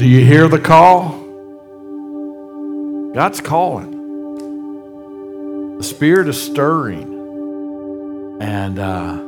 Do 0.00 0.08
you 0.08 0.24
hear 0.24 0.48
the 0.48 0.58
call? 0.58 1.10
God's 3.12 3.42
calling. 3.42 3.90
The 5.76 5.84
Spirit 5.84 6.26
is 6.26 6.40
stirring. 6.42 8.38
And 8.40 8.78
uh, 8.78 9.22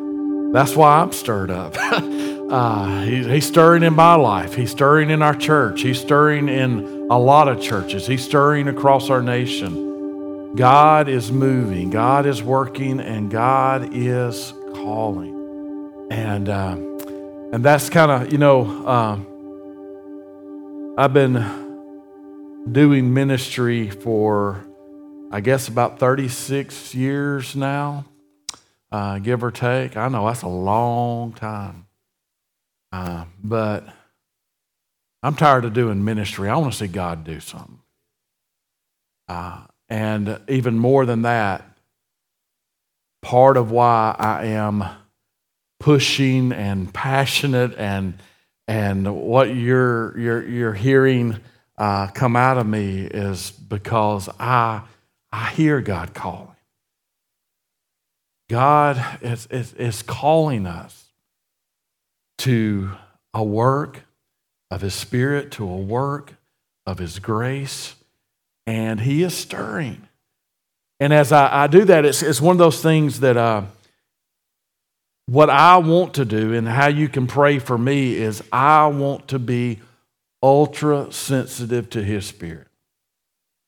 that's 0.55 0.75
why 0.75 1.01
I'm 1.01 1.13
stirred 1.13 1.51
up. 1.51 1.77
uh, 1.93 3.03
he, 3.03 3.23
he's 3.23 3.47
stirring 3.47 3.83
in 3.83 3.93
my 3.93 4.15
life. 4.15 4.55
He's 4.55 4.71
stirring 4.71 5.11
in 5.11 5.21
our 5.21 5.35
church. 5.35 5.83
He's 5.83 6.01
stirring 6.01 6.49
in 6.49 7.09
a 7.11 7.19
lot 7.19 7.49
of 7.49 7.61
churches. 7.61 8.07
He's 8.07 8.25
stirring 8.25 8.67
across 8.67 9.11
our 9.11 9.21
nation. 9.21 10.57
God 10.57 11.07
is 11.07 11.31
moving, 11.31 11.91
God 11.91 12.25
is 12.25 12.43
working, 12.43 12.99
and 12.99 13.31
God 13.31 13.91
is 13.93 14.55
calling. 14.73 16.09
And, 16.11 16.49
uh, 16.49 16.77
and 17.53 17.63
that's 17.63 17.91
kind 17.91 18.11
of, 18.11 18.33
you 18.33 18.39
know, 18.39 18.65
um, 18.89 19.27
I've 20.95 21.15
been 21.15 22.67
doing 22.71 23.15
ministry 23.15 23.89
for, 23.89 24.63
I 25.31 25.41
guess, 25.41 25.69
about 25.69 25.99
36 25.99 26.95
years 26.95 27.57
now, 27.57 28.05
uh, 28.91 29.19
give 29.19 29.43
or 29.43 29.51
take. 29.51 29.97
I 29.97 30.09
know 30.09 30.27
that's 30.27 30.43
a 30.43 30.49
long 30.49 31.33
time. 31.33 31.87
Uh, 32.93 33.25
but 33.43 33.89
I'm 35.23 35.35
tired 35.35 35.65
of 35.65 35.73
doing 35.73 36.05
ministry. 36.05 36.51
I 36.51 36.57
want 36.57 36.75
to 36.75 36.79
see 36.79 36.89
God 36.89 37.25
do 37.25 37.41
something. 37.41 37.79
Uh, 39.29 39.63
and 39.89 40.41
even 40.47 40.77
more 40.77 41.07
than 41.07 41.23
that, 41.23 41.65
part 43.23 43.57
of 43.57 43.71
why 43.71 44.15
I 44.19 44.45
am 44.45 44.85
pushing 45.81 46.53
and 46.53 46.93
passionate 46.93 47.75
and 47.79 48.19
and 48.73 49.15
what 49.15 49.55
you're, 49.55 50.19
you're, 50.19 50.49
you're 50.49 50.73
hearing 50.73 51.39
uh, 51.77 52.07
come 52.07 52.37
out 52.37 52.57
of 52.57 52.67
me 52.67 53.03
is 53.03 53.51
because 53.51 54.31
I, 54.41 54.81
I 55.31 55.51
hear 55.51 55.83
God 55.83 56.15
calling. 56.15 56.57
God 58.49 59.05
is, 59.21 59.47
is, 59.51 59.75
is 59.75 60.03
calling 60.03 60.67
us 60.67 61.05
to 62.39 62.93
a 63.35 63.45
work 63.45 64.05
of 64.71 64.81
His 64.81 64.95
Spirit, 64.95 65.51
to 65.53 65.69
a 65.69 65.77
work 65.77 66.33
of 66.87 66.97
His 66.97 67.19
grace, 67.19 67.95
and 68.67 69.01
He 69.01 69.23
is 69.23 69.35
stirring. 69.35 70.09
And 70.99 71.13
as 71.13 71.31
I, 71.31 71.65
I 71.65 71.67
do 71.67 71.85
that, 71.85 72.07
it's, 72.07 72.23
it's 72.23 72.41
one 72.41 72.55
of 72.55 72.59
those 72.59 72.81
things 72.81 73.21
that 73.21 73.37
uh, 73.37 73.65
what 75.33 75.49
I 75.49 75.79
want 75.79 76.13
to 76.15 76.27
do 76.27 76.53
and 76.53 76.69
how 76.69 76.89
you 76.89 77.09
can 77.09 77.27
pray 77.27 77.59
for 77.59 77.79
me 77.79 78.17
is 78.17 78.43
I 78.53 78.87
want 78.89 79.29
to 79.29 79.39
be 79.39 79.81
ultra 80.43 81.11
sensitive 81.11 81.89
to 81.89 82.05
His 82.05 82.27
Spirit. 82.27 82.67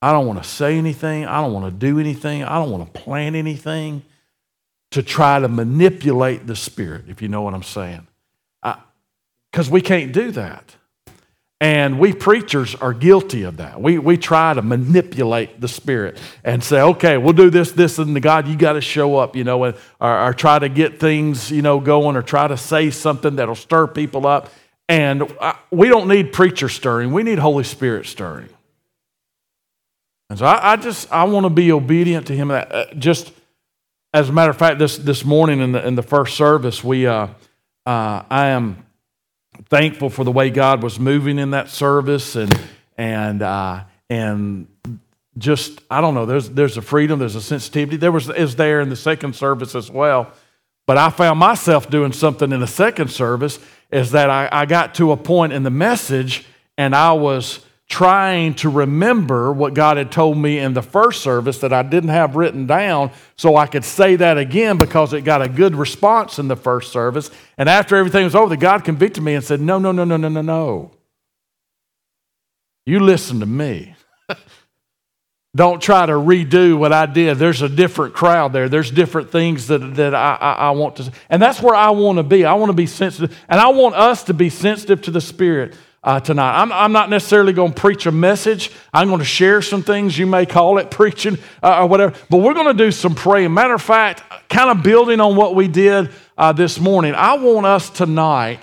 I 0.02 0.12
don't 0.12 0.26
want 0.26 0.42
to 0.42 0.46
say 0.46 0.76
anything. 0.76 1.24
I 1.24 1.40
don't 1.40 1.54
want 1.54 1.64
to 1.64 1.70
do 1.70 1.98
anything. 1.98 2.44
I 2.44 2.56
don't 2.56 2.70
want 2.70 2.92
to 2.92 3.00
plan 3.00 3.34
anything 3.34 4.02
to 4.90 5.02
try 5.02 5.40
to 5.40 5.48
manipulate 5.48 6.46
the 6.46 6.54
Spirit, 6.54 7.06
if 7.08 7.22
you 7.22 7.28
know 7.28 7.40
what 7.40 7.54
I'm 7.54 7.62
saying. 7.62 8.06
Because 9.50 9.70
we 9.70 9.80
can't 9.80 10.12
do 10.12 10.32
that. 10.32 10.76
And 11.64 11.98
we 11.98 12.12
preachers 12.12 12.74
are 12.74 12.92
guilty 12.92 13.44
of 13.44 13.56
that. 13.56 13.80
We, 13.80 13.96
we 13.96 14.18
try 14.18 14.52
to 14.52 14.60
manipulate 14.60 15.62
the 15.62 15.66
Spirit 15.66 16.18
and 16.44 16.62
say, 16.62 16.82
okay, 16.82 17.16
we'll 17.16 17.32
do 17.32 17.48
this, 17.48 17.72
this, 17.72 17.98
and 17.98 18.14
the 18.14 18.20
God, 18.20 18.46
you 18.46 18.54
got 18.54 18.74
to 18.74 18.82
show 18.82 19.16
up, 19.16 19.34
you 19.34 19.44
know, 19.44 19.64
and, 19.64 19.74
or, 19.98 20.26
or 20.26 20.34
try 20.34 20.58
to 20.58 20.68
get 20.68 21.00
things, 21.00 21.50
you 21.50 21.62
know, 21.62 21.80
going 21.80 22.16
or 22.16 22.22
try 22.22 22.46
to 22.46 22.58
say 22.58 22.90
something 22.90 23.36
that'll 23.36 23.54
stir 23.54 23.86
people 23.86 24.26
up. 24.26 24.52
And 24.90 25.22
I, 25.40 25.58
we 25.70 25.88
don't 25.88 26.06
need 26.06 26.34
preacher 26.34 26.68
stirring, 26.68 27.12
we 27.12 27.22
need 27.22 27.38
Holy 27.38 27.64
Spirit 27.64 28.04
stirring. 28.04 28.50
And 30.28 30.38
so 30.38 30.44
I, 30.44 30.72
I 30.72 30.76
just, 30.76 31.10
I 31.10 31.24
want 31.24 31.44
to 31.44 31.50
be 31.50 31.72
obedient 31.72 32.26
to 32.26 32.36
Him. 32.36 32.50
Uh, 32.50 32.84
just 32.98 33.32
as 34.12 34.28
a 34.28 34.32
matter 34.34 34.50
of 34.50 34.58
fact, 34.58 34.78
this, 34.78 34.98
this 34.98 35.24
morning 35.24 35.60
in 35.60 35.72
the, 35.72 35.86
in 35.86 35.94
the 35.94 36.02
first 36.02 36.36
service, 36.36 36.84
we, 36.84 37.06
uh, 37.06 37.28
uh, 37.86 38.22
I 38.28 38.48
am 38.48 38.83
thankful 39.68 40.10
for 40.10 40.24
the 40.24 40.32
way 40.32 40.50
God 40.50 40.82
was 40.82 40.98
moving 40.98 41.38
in 41.38 41.50
that 41.50 41.68
service 41.68 42.36
and 42.36 42.52
and 42.96 43.42
uh, 43.42 43.84
and 44.08 44.68
just 45.38 45.80
I 45.90 46.00
don't 46.00 46.14
know. 46.14 46.26
There's 46.26 46.50
there's 46.50 46.76
a 46.76 46.82
freedom. 46.82 47.18
There's 47.18 47.34
a 47.34 47.42
sensitivity. 47.42 47.96
There 47.96 48.12
was 48.12 48.28
is 48.28 48.56
there 48.56 48.80
in 48.80 48.88
the 48.88 48.96
second 48.96 49.34
service 49.34 49.74
as 49.74 49.90
well. 49.90 50.32
But 50.86 50.98
I 50.98 51.10
found 51.10 51.38
myself 51.38 51.88
doing 51.88 52.12
something 52.12 52.52
in 52.52 52.60
the 52.60 52.66
second 52.66 53.10
service 53.10 53.58
is 53.90 54.10
that 54.10 54.28
I, 54.28 54.48
I 54.52 54.66
got 54.66 54.94
to 54.96 55.12
a 55.12 55.16
point 55.16 55.52
in 55.52 55.62
the 55.62 55.70
message 55.70 56.44
and 56.76 56.94
I 56.94 57.12
was 57.12 57.64
trying 57.88 58.54
to 58.54 58.68
remember 58.68 59.52
what 59.52 59.74
God 59.74 59.96
had 59.98 60.10
told 60.10 60.38
me 60.38 60.58
in 60.58 60.72
the 60.72 60.82
first 60.82 61.22
service 61.22 61.58
that 61.58 61.72
I 61.72 61.82
didn't 61.82 62.10
have 62.10 62.34
written 62.34 62.66
down 62.66 63.10
so 63.36 63.56
I 63.56 63.66
could 63.66 63.84
say 63.84 64.16
that 64.16 64.38
again 64.38 64.78
because 64.78 65.12
it 65.12 65.22
got 65.22 65.42
a 65.42 65.48
good 65.48 65.74
response 65.74 66.38
in 66.38 66.48
the 66.48 66.56
first 66.56 66.92
service. 66.92 67.30
And 67.58 67.68
after 67.68 67.96
everything 67.96 68.24
was 68.24 68.34
over, 68.34 68.48
the 68.48 68.56
God 68.56 68.84
convicted 68.84 69.22
me 69.22 69.34
and 69.34 69.44
said, 69.44 69.60
No, 69.60 69.78
no, 69.78 69.92
no, 69.92 70.04
no, 70.04 70.16
no, 70.16 70.28
no, 70.28 70.40
no. 70.40 70.90
You 72.86 73.00
listen 73.00 73.40
to 73.40 73.46
me. 73.46 73.94
Don't 75.56 75.80
try 75.80 76.04
to 76.04 76.12
redo 76.12 76.76
what 76.76 76.92
I 76.92 77.06
did. 77.06 77.38
There's 77.38 77.62
a 77.62 77.68
different 77.68 78.14
crowd 78.14 78.52
there. 78.52 78.68
There's 78.68 78.90
different 78.90 79.30
things 79.30 79.68
that, 79.68 79.78
that 79.94 80.14
I, 80.14 80.36
I, 80.40 80.52
I 80.52 80.70
want 80.72 80.96
to. 80.96 81.12
And 81.30 81.40
that's 81.40 81.62
where 81.62 81.76
I 81.76 81.90
want 81.90 82.18
to 82.18 82.24
be. 82.24 82.44
I 82.44 82.54
want 82.54 82.70
to 82.70 82.74
be 82.74 82.86
sensitive. 82.86 83.38
And 83.48 83.60
I 83.60 83.68
want 83.68 83.94
us 83.94 84.24
to 84.24 84.34
be 84.34 84.50
sensitive 84.50 85.02
to 85.02 85.10
the 85.12 85.20
Spirit 85.20 85.76
uh, 86.04 86.20
tonight. 86.20 86.60
I'm, 86.60 86.70
I'm, 86.70 86.92
not 86.92 87.08
necessarily 87.08 87.52
going 87.52 87.72
to 87.72 87.80
preach 87.80 88.04
a 88.06 88.12
message. 88.12 88.70
I'm 88.92 89.08
going 89.08 89.20
to 89.20 89.24
share 89.24 89.62
some 89.62 89.82
things. 89.82 90.16
You 90.16 90.26
may 90.26 90.44
call 90.44 90.78
it 90.78 90.90
preaching 90.90 91.38
uh, 91.62 91.82
or 91.82 91.86
whatever. 91.86 92.14
But 92.28 92.38
we're 92.38 92.54
going 92.54 92.76
to 92.76 92.84
do 92.84 92.92
some 92.92 93.14
praying. 93.14 93.54
Matter 93.54 93.74
of 93.74 93.82
fact, 93.82 94.22
kind 94.50 94.70
of 94.70 94.84
building 94.84 95.20
on 95.20 95.34
what 95.34 95.54
we 95.54 95.66
did 95.66 96.10
uh, 96.36 96.52
this 96.52 96.78
morning, 96.78 97.14
I 97.14 97.34
want 97.38 97.64
us 97.64 97.88
tonight, 97.88 98.60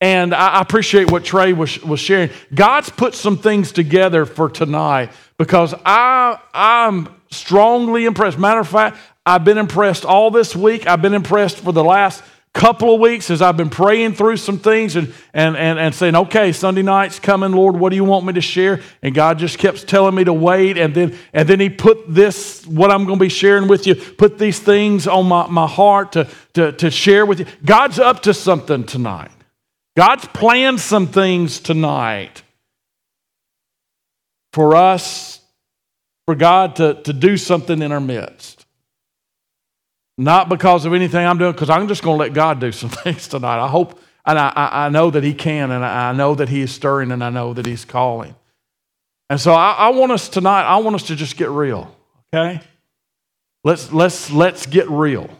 and 0.00 0.34
I, 0.34 0.60
appreciate 0.60 1.10
what 1.10 1.24
Trey 1.24 1.52
was, 1.52 1.82
was 1.82 2.00
sharing. 2.00 2.30
God's 2.52 2.90
put 2.90 3.14
some 3.14 3.38
things 3.38 3.70
together 3.70 4.26
for 4.26 4.50
tonight 4.50 5.10
because 5.38 5.74
I, 5.86 6.38
I'm 6.52 7.08
strongly 7.30 8.04
impressed. 8.04 8.38
Matter 8.38 8.60
of 8.60 8.68
fact, 8.68 8.98
I've 9.24 9.44
been 9.44 9.58
impressed 9.58 10.04
all 10.04 10.30
this 10.30 10.56
week. 10.56 10.86
I've 10.86 11.00
been 11.00 11.14
impressed 11.14 11.58
for 11.58 11.72
the 11.72 11.84
last 11.84 12.22
couple 12.54 12.94
of 12.94 13.00
weeks 13.00 13.30
as 13.30 13.42
I've 13.42 13.56
been 13.56 13.68
praying 13.68 14.14
through 14.14 14.36
some 14.36 14.60
things 14.60 14.94
and, 14.94 15.12
and, 15.34 15.56
and, 15.56 15.76
and 15.76 15.92
saying, 15.92 16.14
okay, 16.14 16.52
Sunday 16.52 16.82
night's 16.82 17.18
coming, 17.18 17.50
Lord, 17.50 17.76
what 17.76 17.90
do 17.90 17.96
you 17.96 18.04
want 18.04 18.24
me 18.24 18.32
to 18.34 18.40
share? 18.40 18.80
And 19.02 19.12
God 19.12 19.40
just 19.40 19.58
kept 19.58 19.88
telling 19.88 20.14
me 20.14 20.22
to 20.22 20.32
wait. 20.32 20.78
And 20.78 20.94
then, 20.94 21.18
and 21.32 21.48
then 21.48 21.58
He 21.58 21.68
put 21.68 22.02
this, 22.08 22.64
what 22.64 22.92
I'm 22.92 23.06
going 23.06 23.18
to 23.18 23.24
be 23.24 23.28
sharing 23.28 23.66
with 23.66 23.88
you, 23.88 23.96
put 23.96 24.38
these 24.38 24.60
things 24.60 25.08
on 25.08 25.26
my, 25.26 25.48
my 25.48 25.66
heart 25.66 26.12
to, 26.12 26.28
to, 26.52 26.70
to 26.72 26.90
share 26.92 27.26
with 27.26 27.40
you. 27.40 27.46
God's 27.64 27.98
up 27.98 28.22
to 28.22 28.32
something 28.32 28.84
tonight. 28.84 29.32
God's 29.96 30.26
planned 30.26 30.80
some 30.80 31.08
things 31.08 31.58
tonight 31.58 32.44
for 34.52 34.76
us, 34.76 35.40
for 36.26 36.36
God 36.36 36.76
to, 36.76 37.02
to 37.02 37.12
do 37.12 37.36
something 37.36 37.82
in 37.82 37.90
our 37.90 38.00
midst. 38.00 38.63
Not 40.16 40.48
because 40.48 40.84
of 40.84 40.94
anything 40.94 41.26
I'm 41.26 41.38
doing, 41.38 41.52
because 41.52 41.70
I'm 41.70 41.88
just 41.88 42.02
going 42.02 42.16
to 42.16 42.20
let 42.20 42.32
God 42.32 42.60
do 42.60 42.72
some 42.72 42.88
things 43.04 43.28
tonight. 43.28 43.62
I 43.62 43.68
hope, 43.68 44.00
and 44.24 44.38
I, 44.38 44.52
I 44.54 44.88
know 44.88 45.10
that 45.10 45.24
He 45.24 45.34
can, 45.34 45.70
and 45.70 45.84
I 45.84 46.12
know 46.12 46.34
that 46.34 46.48
He 46.48 46.60
is 46.60 46.72
stirring, 46.72 47.10
and 47.10 47.22
I 47.22 47.30
know 47.30 47.54
that 47.54 47.66
He's 47.66 47.84
calling. 47.84 48.34
And 49.28 49.40
so 49.40 49.52
I, 49.52 49.72
I 49.72 49.88
want 49.90 50.12
us 50.12 50.28
tonight, 50.28 50.62
I 50.62 50.76
want 50.78 50.96
us 50.96 51.04
to 51.04 51.16
just 51.16 51.36
get 51.36 51.50
real, 51.50 51.94
okay? 52.32 52.60
Let's, 53.64 53.92
let's, 53.92 54.30
let's 54.30 54.66
get 54.66 54.88
real. 54.90 55.30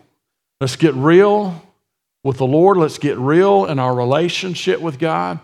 Let's 0.61 0.77
get 0.77 0.94
real 0.94 1.62
with 2.23 2.38
the 2.38 2.47
Lord. 2.47 2.79
Let's 2.79 2.99
get 2.99 3.19
real 3.19 3.67
in 3.67 3.79
our 3.79 3.94
relationship 3.94 4.81
with 4.81 4.99
God. 4.99 5.38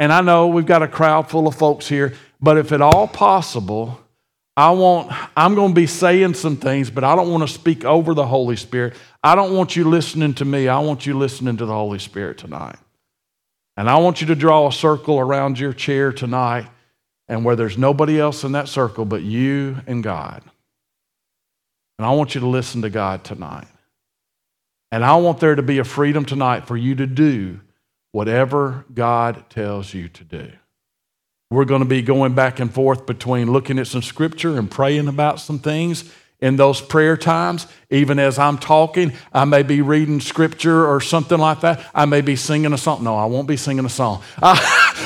And 0.00 0.12
I 0.12 0.20
know 0.20 0.48
we've 0.48 0.66
got 0.66 0.82
a 0.82 0.88
crowd 0.88 1.30
full 1.30 1.46
of 1.46 1.54
folks 1.54 1.86
here, 1.86 2.14
but 2.40 2.58
if 2.58 2.72
at 2.72 2.80
all 2.80 3.06
possible, 3.06 4.00
I 4.56 4.70
want, 4.70 5.12
I'm 5.36 5.54
going 5.54 5.70
to 5.70 5.74
be 5.74 5.86
saying 5.86 6.34
some 6.34 6.56
things, 6.56 6.90
but 6.90 7.04
I 7.04 7.14
don't 7.16 7.30
want 7.30 7.46
to 7.46 7.52
speak 7.52 7.84
over 7.84 8.14
the 8.14 8.26
Holy 8.26 8.56
Spirit. 8.56 8.94
I 9.22 9.34
don't 9.34 9.54
want 9.56 9.76
you 9.76 9.88
listening 9.88 10.34
to 10.34 10.44
me. 10.44 10.68
I 10.68 10.80
want 10.80 11.06
you 11.06 11.16
listening 11.16 11.56
to 11.58 11.66
the 11.66 11.72
Holy 11.72 11.98
Spirit 11.98 12.38
tonight. 12.38 12.76
And 13.76 13.88
I 13.88 13.96
want 13.96 14.20
you 14.20 14.26
to 14.26 14.34
draw 14.34 14.68
a 14.68 14.72
circle 14.72 15.18
around 15.18 15.58
your 15.58 15.72
chair 15.72 16.12
tonight 16.12 16.68
and 17.28 17.44
where 17.44 17.56
there's 17.56 17.78
nobody 17.78 18.20
else 18.20 18.44
in 18.44 18.52
that 18.52 18.68
circle 18.68 19.04
but 19.04 19.22
you 19.22 19.76
and 19.86 20.02
God. 20.02 20.42
And 21.98 22.06
I 22.06 22.10
want 22.10 22.34
you 22.34 22.40
to 22.40 22.46
listen 22.46 22.82
to 22.82 22.90
God 22.90 23.24
tonight. 23.24 23.68
And 24.90 25.04
I 25.04 25.16
want 25.16 25.38
there 25.38 25.54
to 25.54 25.62
be 25.62 25.78
a 25.78 25.84
freedom 25.84 26.24
tonight 26.24 26.66
for 26.66 26.76
you 26.76 26.96
to 26.96 27.06
do 27.06 27.60
whatever 28.12 28.84
God 28.92 29.48
tells 29.48 29.94
you 29.94 30.08
to 30.08 30.24
do. 30.24 30.50
We're 31.50 31.64
going 31.64 31.82
to 31.82 31.88
be 31.88 32.00
going 32.00 32.34
back 32.34 32.60
and 32.60 32.72
forth 32.72 33.06
between 33.06 33.50
looking 33.50 33.80
at 33.80 33.88
some 33.88 34.02
scripture 34.02 34.56
and 34.56 34.70
praying 34.70 35.08
about 35.08 35.40
some 35.40 35.58
things 35.58 36.08
in 36.40 36.56
those 36.56 36.80
prayer 36.80 37.16
times, 37.16 37.66
even 37.90 38.18
as 38.18 38.38
I'm 38.38 38.56
talking, 38.56 39.12
I 39.32 39.44
may 39.44 39.62
be 39.62 39.82
reading 39.82 40.20
scripture 40.20 40.86
or 40.86 41.00
something 41.00 41.38
like 41.38 41.60
that. 41.60 41.84
I 41.94 42.06
may 42.06 42.20
be 42.20 42.36
singing 42.36 42.72
a 42.72 42.78
song. 42.78 43.04
No, 43.04 43.16
I 43.16 43.26
won't 43.26 43.48
be 43.48 43.56
singing 43.56 43.84
a 43.84 43.90
song. 43.90 44.22
Uh, 44.40 44.56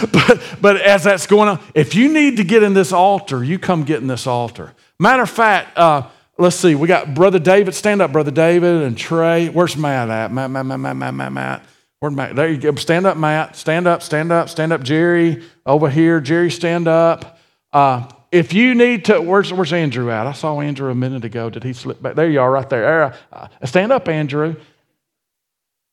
but, 0.12 0.42
but 0.60 0.80
as 0.80 1.04
that's 1.04 1.26
going 1.26 1.48
on, 1.48 1.60
if 1.74 1.94
you 1.94 2.12
need 2.12 2.36
to 2.36 2.44
get 2.44 2.62
in 2.62 2.74
this 2.74 2.92
altar, 2.92 3.42
you 3.42 3.58
come 3.58 3.84
get 3.84 4.00
in 4.00 4.06
this 4.06 4.26
altar. 4.26 4.72
Matter 4.98 5.22
of 5.22 5.30
fact, 5.30 5.76
uh, 5.76 6.08
let's 6.38 6.56
see, 6.56 6.74
we 6.74 6.86
got 6.86 7.14
Brother 7.14 7.38
David. 7.38 7.74
Stand 7.74 8.00
up, 8.00 8.12
Brother 8.12 8.30
David 8.30 8.82
and 8.82 8.96
Trey. 8.96 9.48
Where's 9.48 9.76
Matt 9.76 10.10
at? 10.10 10.30
Matt, 10.30 10.50
Matt, 10.50 10.66
Matt, 10.66 10.78
Matt, 10.78 10.96
Matt, 10.96 11.14
Matt, 11.14 11.32
Matt. 11.32 11.64
Where 12.04 12.10
Matt? 12.10 12.36
There 12.36 12.50
you 12.50 12.58
go. 12.58 12.74
Stand 12.74 13.06
up, 13.06 13.16
Matt. 13.16 13.56
Stand 13.56 13.86
up, 13.86 14.02
stand 14.02 14.30
up, 14.30 14.50
stand 14.50 14.74
up, 14.74 14.82
Jerry. 14.82 15.42
Over 15.64 15.88
here, 15.88 16.20
Jerry, 16.20 16.50
stand 16.50 16.86
up. 16.86 17.38
Uh, 17.72 18.06
if 18.30 18.52
you 18.52 18.74
need 18.74 19.06
to, 19.06 19.22
where's, 19.22 19.50
where's 19.54 19.72
Andrew 19.72 20.10
at? 20.10 20.26
I 20.26 20.32
saw 20.32 20.60
Andrew 20.60 20.90
a 20.90 20.94
minute 20.94 21.24
ago. 21.24 21.48
Did 21.48 21.64
he 21.64 21.72
slip 21.72 22.02
back? 22.02 22.14
There 22.14 22.28
you 22.28 22.42
are, 22.42 22.50
right 22.50 22.68
there. 22.68 23.14
Uh, 23.32 23.48
stand 23.64 23.90
up, 23.90 24.06
Andrew. 24.06 24.56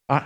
Uh, 0.10 0.24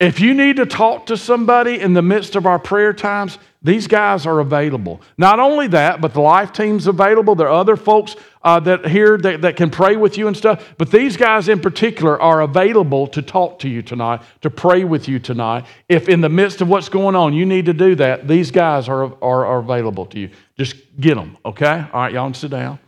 if 0.00 0.20
you 0.20 0.32
need 0.32 0.56
to 0.56 0.64
talk 0.64 1.04
to 1.08 1.18
somebody 1.18 1.78
in 1.78 1.92
the 1.92 2.00
midst 2.00 2.34
of 2.34 2.46
our 2.46 2.58
prayer 2.58 2.94
times, 2.94 3.36
these 3.60 3.88
guys 3.88 4.24
are 4.24 4.38
available. 4.38 5.00
Not 5.16 5.40
only 5.40 5.66
that, 5.68 6.00
but 6.00 6.14
the 6.14 6.20
life 6.20 6.52
team's 6.52 6.86
available. 6.86 7.34
There 7.34 7.48
are 7.48 7.60
other 7.60 7.76
folks 7.76 8.14
uh, 8.42 8.60
that 8.60 8.86
here 8.86 9.18
that, 9.18 9.42
that 9.42 9.56
can 9.56 9.68
pray 9.68 9.96
with 9.96 10.16
you 10.16 10.28
and 10.28 10.36
stuff. 10.36 10.74
But 10.78 10.92
these 10.92 11.16
guys 11.16 11.48
in 11.48 11.60
particular 11.60 12.20
are 12.22 12.40
available 12.42 13.08
to 13.08 13.20
talk 13.20 13.58
to 13.60 13.68
you 13.68 13.82
tonight, 13.82 14.22
to 14.42 14.50
pray 14.50 14.84
with 14.84 15.08
you 15.08 15.18
tonight. 15.18 15.66
If 15.88 16.08
in 16.08 16.20
the 16.20 16.28
midst 16.28 16.60
of 16.60 16.68
what's 16.68 16.88
going 16.88 17.16
on, 17.16 17.34
you 17.34 17.44
need 17.44 17.66
to 17.66 17.74
do 17.74 17.96
that, 17.96 18.28
these 18.28 18.52
guys 18.52 18.88
are, 18.88 19.12
are, 19.20 19.44
are 19.46 19.58
available 19.58 20.06
to 20.06 20.20
you. 20.20 20.30
Just 20.56 20.76
get 21.00 21.16
them, 21.16 21.36
okay? 21.44 21.84
All 21.92 22.02
right, 22.02 22.12
y'all 22.12 22.26
can 22.26 22.34
sit 22.34 22.52
down. 22.52 22.78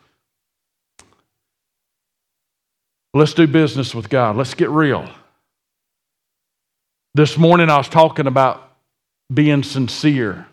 Let's 3.12 3.34
do 3.34 3.48
business 3.48 3.92
with 3.92 4.08
God. 4.08 4.36
Let's 4.36 4.54
get 4.54 4.70
real. 4.70 5.10
This 7.12 7.36
morning 7.36 7.68
I 7.68 7.76
was 7.76 7.88
talking 7.88 8.28
about 8.28 8.68
being 9.34 9.64
sincere 9.64 10.46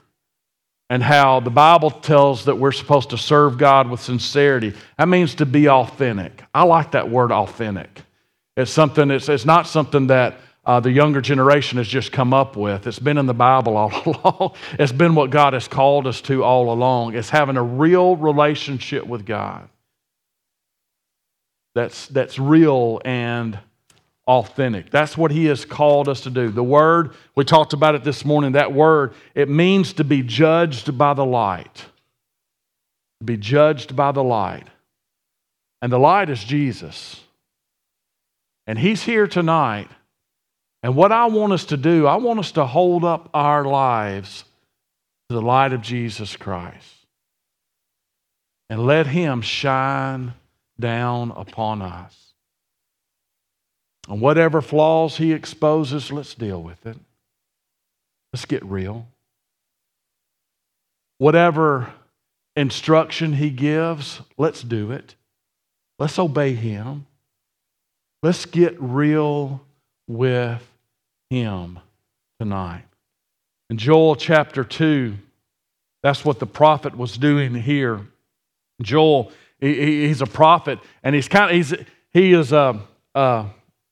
and 0.89 1.03
how 1.03 1.39
the 1.39 1.49
Bible 1.49 1.91
tells 1.91 2.45
that 2.45 2.57
we're 2.57 2.71
supposed 2.71 3.09
to 3.09 3.17
serve 3.17 3.57
God 3.57 3.89
with 3.89 3.99
sincerity. 3.99 4.73
That 4.97 5.07
means 5.07 5.35
to 5.35 5.45
be 5.45 5.67
authentic. 5.67 6.43
I 6.53 6.63
like 6.63 6.91
that 6.91 7.09
word 7.09 7.31
authentic. 7.31 8.01
It's 8.55 8.71
something, 8.71 9.11
it's, 9.11 9.29
it's 9.29 9.45
not 9.45 9.67
something 9.67 10.07
that 10.07 10.39
uh, 10.65 10.79
the 10.79 10.91
younger 10.91 11.21
generation 11.21 11.77
has 11.77 11.87
just 11.87 12.11
come 12.11 12.33
up 12.33 12.55
with. 12.57 12.87
It's 12.87 12.99
been 12.99 13.17
in 13.17 13.25
the 13.25 13.33
Bible 13.33 13.77
all 13.77 14.01
along. 14.05 14.55
it's 14.73 14.91
been 14.91 15.15
what 15.15 15.29
God 15.29 15.53
has 15.53 15.67
called 15.67 16.07
us 16.07 16.21
to 16.21 16.43
all 16.43 16.71
along. 16.71 17.15
It's 17.15 17.29
having 17.29 17.57
a 17.57 17.63
real 17.63 18.15
relationship 18.15 19.05
with 19.05 19.25
God 19.25 19.69
that's, 21.77 22.07
that's 22.07 22.39
real 22.39 22.99
and 23.05 23.59
authentic. 24.27 24.91
That's 24.91 25.17
what 25.17 25.31
he 25.31 25.45
has 25.45 25.65
called 25.65 26.09
us 26.09 26.21
to 26.21 26.29
do. 26.29 26.49
The 26.49 26.63
word, 26.63 27.13
we 27.35 27.45
talked 27.45 27.73
about 27.73 27.95
it 27.95 28.03
this 28.03 28.25
morning, 28.25 28.51
that 28.51 28.73
word, 28.73 29.13
it 29.33 29.49
means 29.49 29.93
to 29.93 30.03
be 30.03 30.21
judged 30.21 30.97
by 30.97 31.13
the 31.13 31.25
light. 31.25 31.85
Be 33.23 33.37
judged 33.37 33.95
by 33.95 34.11
the 34.11 34.23
light. 34.23 34.67
And 35.81 35.91
the 35.91 35.99
light 35.99 36.29
is 36.29 36.43
Jesus. 36.43 37.21
And 38.67 38.77
he's 38.77 39.03
here 39.03 39.27
tonight. 39.27 39.87
And 40.83 40.95
what 40.95 41.11
I 41.11 41.25
want 41.27 41.53
us 41.53 41.65
to 41.65 41.77
do, 41.77 42.05
I 42.05 42.17
want 42.17 42.39
us 42.39 42.51
to 42.53 42.65
hold 42.65 43.03
up 43.03 43.29
our 43.33 43.63
lives 43.63 44.43
to 45.29 45.35
the 45.35 45.41
light 45.41 45.73
of 45.73 45.81
Jesus 45.81 46.35
Christ. 46.35 46.93
And 48.69 48.85
let 48.85 49.07
him 49.07 49.41
shine 49.41 50.33
down 50.79 51.31
upon 51.31 51.81
us. 51.81 52.26
And 54.07 54.21
whatever 54.21 54.61
flaws 54.61 55.17
he 55.17 55.33
exposes, 55.33 56.11
let's 56.11 56.33
deal 56.33 56.61
with 56.61 56.85
it. 56.85 56.97
Let's 58.31 58.45
get 58.45 58.63
real. 58.63 59.07
Whatever 61.17 61.93
instruction 62.55 63.33
he 63.33 63.49
gives, 63.49 64.21
let's 64.37 64.61
do 64.61 64.91
it. 64.91 65.15
Let's 65.99 66.17
obey 66.19 66.53
him. 66.53 67.05
Let's 68.23 68.45
get 68.45 68.75
real 68.79 69.61
with 70.07 70.63
him 71.29 71.79
tonight. 72.39 72.83
In 73.69 73.77
Joel 73.77 74.15
chapter 74.15 74.63
2, 74.63 75.15
that's 76.01 76.23
what 76.23 76.39
the 76.39 76.45
prophet 76.45 76.97
was 76.97 77.17
doing 77.17 77.53
here. 77.53 78.01
Joel, 78.81 79.31
he, 79.59 80.07
he's 80.07 80.21
a 80.21 80.27
prophet, 80.27 80.79
and 81.03 81.13
he's 81.13 81.27
kind 81.27 81.49
of, 81.49 81.55
he's, 81.55 81.73
he 82.13 82.33
is 82.33 82.53
a, 82.53 82.79
a 83.13 83.47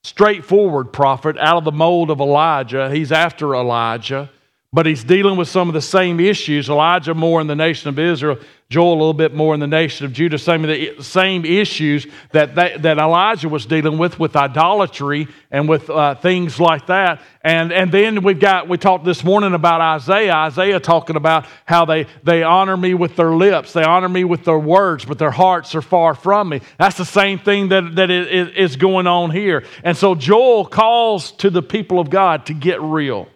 straightforward 0.06 0.94
prophet 0.94 1.36
out 1.40 1.58
of 1.58 1.64
the 1.64 1.72
mold 1.72 2.12
of 2.12 2.20
Elijah. 2.20 2.92
He's 2.92 3.12
after 3.12 3.56
Elijah, 3.56 4.30
but 4.76 4.86
he's 4.86 5.06
dealing 5.06 5.38
with 5.38 5.48
some 5.48 5.70
of 5.70 5.74
the 5.74 5.82
same 5.82 6.20
issues. 6.20 6.68
Elijah 6.68 7.14
more 7.14 7.40
in 7.40 7.48
the 7.48 7.56
nation 7.56 7.88
of 7.88 7.98
Israel, 7.98 8.38
Joel 8.70 8.90
a 8.90 8.98
little 8.98 9.14
bit 9.14 9.34
more 9.34 9.54
in 9.54 9.62
the 9.62 9.68
nation 9.68 10.06
of 10.06 10.12
Judah. 10.12 10.38
Some 10.38 10.66
of 10.66 10.68
the 10.68 11.02
same 11.02 11.46
issues 11.46 12.06
that, 12.34 12.56
that, 12.56 12.82
that 12.82 12.98
Elijah 12.98 13.48
was 13.48 13.66
dealing 13.66 13.98
with, 13.98 14.20
with 14.20 14.36
idolatry 14.36 15.30
and 15.50 15.70
with 15.70 15.90
uh, 15.90 16.16
things 16.16 16.60
like 16.60 16.88
that. 16.88 17.22
And, 17.42 17.72
and 17.72 17.90
then 17.90 18.22
we've 18.22 18.40
got, 18.40 18.68
we 18.68 18.78
talked 18.78 19.06
this 19.06 19.24
morning 19.24 19.54
about 19.54 19.80
Isaiah. 19.80 20.34
Isaiah 20.34 20.82
talking 20.82 21.16
about 21.16 21.46
how 21.64 21.86
they, 21.86 22.08
they 22.24 22.44
honor 22.44 22.76
me 22.76 22.96
with 22.96 23.16
their 23.16 23.32
lips, 23.32 23.72
they 23.72 23.84
honor 23.84 24.10
me 24.10 24.26
with 24.26 24.44
their 24.44 24.60
words, 24.60 25.06
but 25.06 25.20
their 25.20 25.32
hearts 25.32 25.74
are 25.74 25.82
far 25.82 26.16
from 26.16 26.50
me. 26.50 26.60
That's 26.78 26.98
the 26.98 27.06
same 27.06 27.40
thing 27.40 27.70
that, 27.70 27.96
that 27.96 28.12
is 28.12 28.76
going 28.76 29.08
on 29.08 29.32
here. 29.32 29.64
And 29.86 29.96
so 29.96 30.16
Joel 30.16 30.66
calls 30.66 31.32
to 31.34 31.50
the 31.50 31.62
people 31.62 31.98
of 31.98 32.10
God 32.10 32.48
to 32.48 32.54
get 32.54 32.82
real, 32.82 33.30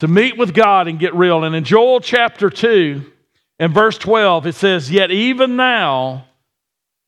to 0.00 0.08
meet 0.08 0.36
with 0.36 0.54
God 0.54 0.88
and 0.88 0.98
get 0.98 1.14
real. 1.14 1.44
And 1.44 1.54
in 1.54 1.64
Joel 1.64 2.00
chapter 2.00 2.50
2, 2.50 3.12
and 3.58 3.72
verse 3.72 3.96
12, 3.98 4.46
it 4.46 4.54
says, 4.54 4.90
Yet 4.90 5.10
even 5.10 5.56
now 5.56 6.26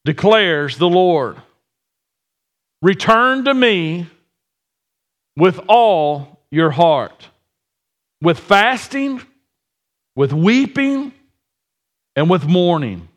declares 0.04 0.78
the 0.78 0.88
Lord, 0.88 1.36
return 2.80 3.44
to 3.44 3.52
me 3.52 4.06
with 5.36 5.60
all 5.68 6.40
your 6.50 6.70
heart, 6.70 7.28
with 8.22 8.38
fasting, 8.38 9.20
with 10.16 10.32
weeping, 10.32 11.12
and 12.16 12.30
with 12.30 12.46
mourning, 12.46 13.08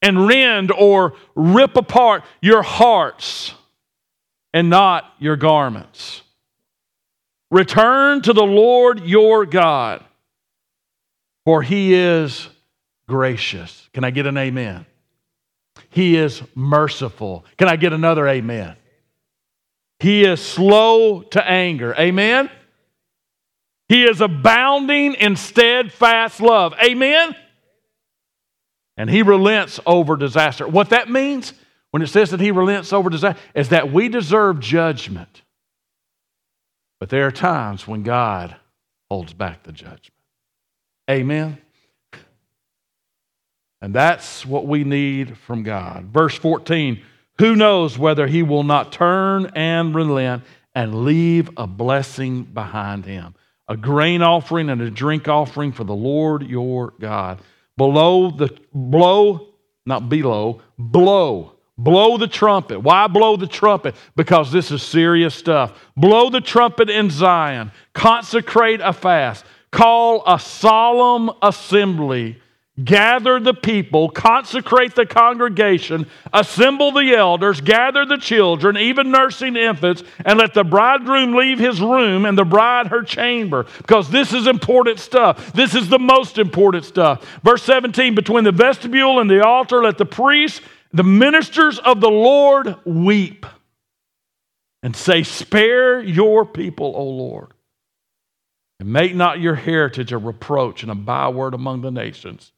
and 0.00 0.26
rend 0.26 0.70
or 0.70 1.14
rip 1.34 1.76
apart 1.76 2.22
your 2.40 2.62
hearts 2.62 3.52
and 4.52 4.70
not 4.70 5.12
your 5.18 5.36
garments. 5.36 6.22
Return 7.54 8.20
to 8.22 8.32
the 8.32 8.42
Lord 8.42 9.06
your 9.06 9.46
God 9.46 10.04
for 11.44 11.62
he 11.62 11.94
is 11.94 12.48
gracious. 13.06 13.88
Can 13.92 14.04
I 14.04 14.10
get 14.10 14.26
an 14.26 14.36
amen? 14.36 14.86
He 15.90 16.16
is 16.16 16.42
merciful. 16.54 17.44
Can 17.56 17.68
I 17.68 17.76
get 17.76 17.92
another 17.92 18.26
amen? 18.26 18.76
He 20.00 20.24
is 20.24 20.40
slow 20.40 21.22
to 21.22 21.48
anger. 21.48 21.94
Amen? 21.98 22.50
He 23.88 24.04
is 24.04 24.20
abounding 24.20 25.14
in 25.14 25.36
steadfast 25.36 26.40
love. 26.40 26.74
Amen? 26.82 27.36
And 28.96 29.10
he 29.10 29.22
relents 29.22 29.78
over 29.86 30.16
disaster. 30.16 30.66
What 30.66 30.90
that 30.90 31.10
means 31.10 31.52
when 31.90 32.02
it 32.02 32.08
says 32.08 32.30
that 32.30 32.40
he 32.40 32.50
relents 32.50 32.92
over 32.92 33.10
disaster 33.10 33.40
is 33.54 33.68
that 33.68 33.92
we 33.92 34.08
deserve 34.08 34.60
judgment. 34.60 35.42
But 37.00 37.08
there 37.08 37.26
are 37.26 37.32
times 37.32 37.86
when 37.86 38.02
God 38.02 38.56
holds 39.10 39.32
back 39.32 39.62
the 39.62 39.72
judgment. 39.72 40.12
Amen. 41.10 41.58
And 43.80 43.94
that's 43.94 44.46
what 44.46 44.66
we 44.66 44.82
need 44.82 45.36
from 45.36 45.62
God. 45.62 46.06
Verse 46.06 46.34
14 46.36 47.02
Who 47.38 47.54
knows 47.54 47.98
whether 47.98 48.26
he 48.26 48.42
will 48.42 48.62
not 48.62 48.92
turn 48.92 49.50
and 49.54 49.94
relent 49.94 50.44
and 50.74 51.04
leave 51.04 51.50
a 51.56 51.66
blessing 51.66 52.44
behind 52.44 53.04
him? 53.04 53.34
A 53.68 53.76
grain 53.76 54.22
offering 54.22 54.70
and 54.70 54.80
a 54.80 54.90
drink 54.90 55.28
offering 55.28 55.72
for 55.72 55.84
the 55.84 55.94
Lord 55.94 56.42
your 56.42 56.94
God. 57.00 57.40
Below 57.76 58.30
the, 58.30 58.56
blow, 58.72 59.48
not 59.84 60.08
below, 60.08 60.62
blow. 60.78 61.53
Blow 61.76 62.16
the 62.16 62.28
trumpet. 62.28 62.80
Why 62.80 63.08
blow 63.08 63.36
the 63.36 63.46
trumpet? 63.46 63.96
Because 64.14 64.52
this 64.52 64.70
is 64.70 64.82
serious 64.82 65.34
stuff. 65.34 65.72
Blow 65.96 66.30
the 66.30 66.40
trumpet 66.40 66.88
in 66.88 67.10
Zion. 67.10 67.72
Consecrate 67.92 68.80
a 68.80 68.92
fast. 68.92 69.44
Call 69.72 70.22
a 70.26 70.38
solemn 70.38 71.30
assembly 71.42 72.40
gather 72.82 73.38
the 73.38 73.54
people, 73.54 74.08
consecrate 74.08 74.96
the 74.96 75.06
congregation, 75.06 76.06
assemble 76.32 76.90
the 76.90 77.14
elders, 77.14 77.60
gather 77.60 78.04
the 78.04 78.16
children, 78.16 78.76
even 78.76 79.12
nursing 79.12 79.54
infants, 79.54 80.02
and 80.24 80.38
let 80.38 80.54
the 80.54 80.64
bridegroom 80.64 81.34
leave 81.34 81.58
his 81.58 81.80
room 81.80 82.24
and 82.24 82.36
the 82.36 82.44
bride 82.44 82.88
her 82.88 83.02
chamber. 83.02 83.64
Because 83.78 84.10
this 84.10 84.32
is 84.32 84.48
important 84.48 84.98
stuff. 84.98 85.52
This 85.52 85.74
is 85.74 85.88
the 85.88 86.00
most 86.00 86.38
important 86.38 86.84
stuff. 86.84 87.24
Verse 87.44 87.62
17 87.62 88.14
Between 88.14 88.44
the 88.44 88.52
vestibule 88.52 89.20
and 89.20 89.30
the 89.30 89.44
altar, 89.44 89.82
let 89.82 89.96
the 89.96 90.06
priests, 90.06 90.60
the 90.94 91.02
ministers 91.02 91.80
of 91.80 92.00
the 92.00 92.08
Lord, 92.08 92.76
weep 92.86 93.44
and 94.80 94.94
say, 94.94 95.24
Spare 95.24 96.00
your 96.00 96.46
people, 96.46 96.92
O 96.94 97.02
Lord. 97.02 97.48
And 98.78 98.92
make 98.92 99.14
not 99.14 99.40
your 99.40 99.56
heritage 99.56 100.12
a 100.12 100.18
reproach 100.18 100.82
and 100.82 100.92
a 100.92 100.94
byword 100.94 101.52
among 101.52 101.80
the 101.80 101.90
nations. 101.90 102.52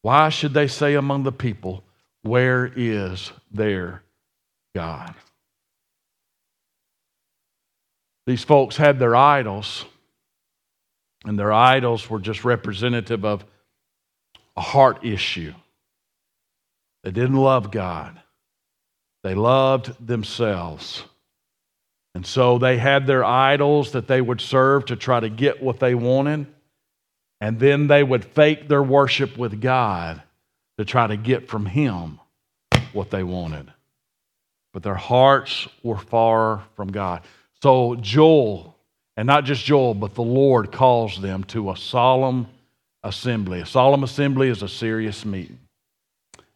Why 0.00 0.30
should 0.30 0.54
they 0.54 0.66
say 0.66 0.94
among 0.94 1.24
the 1.24 1.32
people, 1.32 1.84
Where 2.22 2.72
is 2.74 3.30
their 3.52 4.02
God? 4.74 5.14
These 8.26 8.44
folks 8.44 8.78
had 8.78 8.98
their 8.98 9.14
idols, 9.14 9.84
and 11.26 11.38
their 11.38 11.52
idols 11.52 12.08
were 12.08 12.20
just 12.20 12.46
representative 12.46 13.26
of 13.26 13.44
a 14.56 14.62
heart 14.62 15.04
issue. 15.04 15.52
They 17.02 17.10
didn't 17.10 17.36
love 17.36 17.70
God, 17.70 18.20
they 19.22 19.34
loved 19.34 20.06
themselves. 20.06 21.04
And 22.14 22.26
so 22.26 22.58
they 22.58 22.76
had 22.76 23.06
their 23.06 23.24
idols 23.24 23.92
that 23.92 24.08
they 24.08 24.20
would 24.20 24.40
serve 24.40 24.86
to 24.86 24.96
try 24.96 25.20
to 25.20 25.28
get 25.28 25.62
what 25.62 25.78
they 25.78 25.94
wanted. 25.94 26.46
And 27.40 27.58
then 27.60 27.86
they 27.86 28.02
would 28.02 28.24
fake 28.24 28.68
their 28.68 28.82
worship 28.82 29.38
with 29.38 29.60
God 29.60 30.20
to 30.76 30.84
try 30.84 31.06
to 31.06 31.16
get 31.16 31.48
from 31.48 31.66
Him 31.66 32.18
what 32.92 33.10
they 33.10 33.22
wanted. 33.22 33.72
But 34.72 34.82
their 34.82 34.96
hearts 34.96 35.68
were 35.82 35.98
far 35.98 36.64
from 36.74 36.90
God. 36.90 37.22
So 37.62 37.94
Joel, 37.96 38.76
and 39.16 39.26
not 39.26 39.44
just 39.44 39.64
Joel, 39.64 39.94
but 39.94 40.14
the 40.14 40.22
Lord 40.22 40.72
calls 40.72 41.20
them 41.20 41.44
to 41.44 41.70
a 41.70 41.76
solemn 41.76 42.46
assembly. 43.02 43.60
A 43.60 43.66
solemn 43.66 44.04
assembly 44.04 44.48
is 44.48 44.62
a 44.62 44.68
serious 44.68 45.24
meeting. 45.24 45.58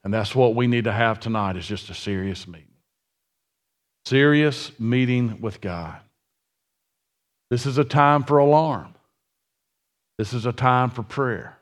And 0.04 0.12
that's 0.12 0.34
what 0.34 0.54
we 0.54 0.66
need 0.66 0.84
to 0.84 0.92
have 0.92 1.18
tonight 1.18 1.56
is 1.56 1.66
just 1.66 1.88
a 1.88 1.94
serious 1.94 2.46
meeting. 2.46 2.68
Serious 4.04 4.78
meeting 4.78 5.40
with 5.40 5.62
God. 5.62 5.98
This 7.50 7.64
is 7.64 7.78
a 7.78 7.84
time 7.84 8.22
for 8.22 8.36
alarm. 8.38 8.94
This 10.18 10.34
is 10.34 10.44
a 10.44 10.52
time 10.52 10.90
for 10.90 11.02
prayer. 11.02 11.56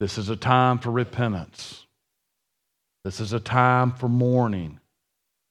This 0.00 0.18
is 0.18 0.30
a 0.30 0.36
time 0.36 0.78
for 0.78 0.90
repentance. 0.90 1.84
This 3.04 3.20
is 3.20 3.32
a 3.32 3.40
time 3.40 3.92
for 3.92 4.08
mourning 4.08 4.80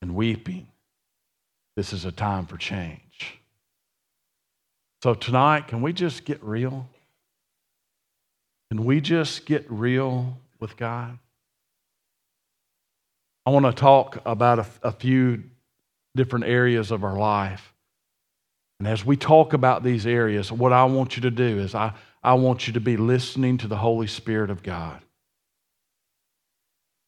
and 0.01 0.15
weeping. 0.15 0.67
This 1.75 1.93
is 1.93 2.05
a 2.05 2.11
time 2.11 2.47
for 2.47 2.57
change. 2.57 3.39
So, 5.03 5.13
tonight, 5.13 5.67
can 5.67 5.81
we 5.81 5.93
just 5.93 6.25
get 6.25 6.43
real? 6.43 6.87
Can 8.71 8.83
we 8.85 8.99
just 8.99 9.45
get 9.45 9.69
real 9.69 10.37
with 10.59 10.77
God? 10.77 11.19
I 13.45 13.51
want 13.51 13.65
to 13.65 13.73
talk 13.73 14.21
about 14.25 14.59
a, 14.59 14.65
a 14.83 14.91
few 14.91 15.43
different 16.15 16.45
areas 16.45 16.91
of 16.91 17.03
our 17.03 17.17
life 17.17 17.75
and 18.79 18.87
as 18.87 19.05
we 19.05 19.15
talk 19.15 19.53
about 19.53 19.83
these 19.83 20.05
areas, 20.05 20.51
what 20.51 20.73
I 20.73 20.83
want 20.85 21.15
you 21.15 21.21
to 21.23 21.31
do 21.31 21.59
is 21.59 21.73
I, 21.75 21.93
I 22.23 22.33
want 22.33 22.67
you 22.67 22.73
to 22.73 22.79
be 22.79 22.97
listening 22.97 23.57
to 23.59 23.67
the 23.67 23.77
Holy 23.77 24.07
Spirit 24.07 24.49
of 24.49 24.63
God. 24.63 25.01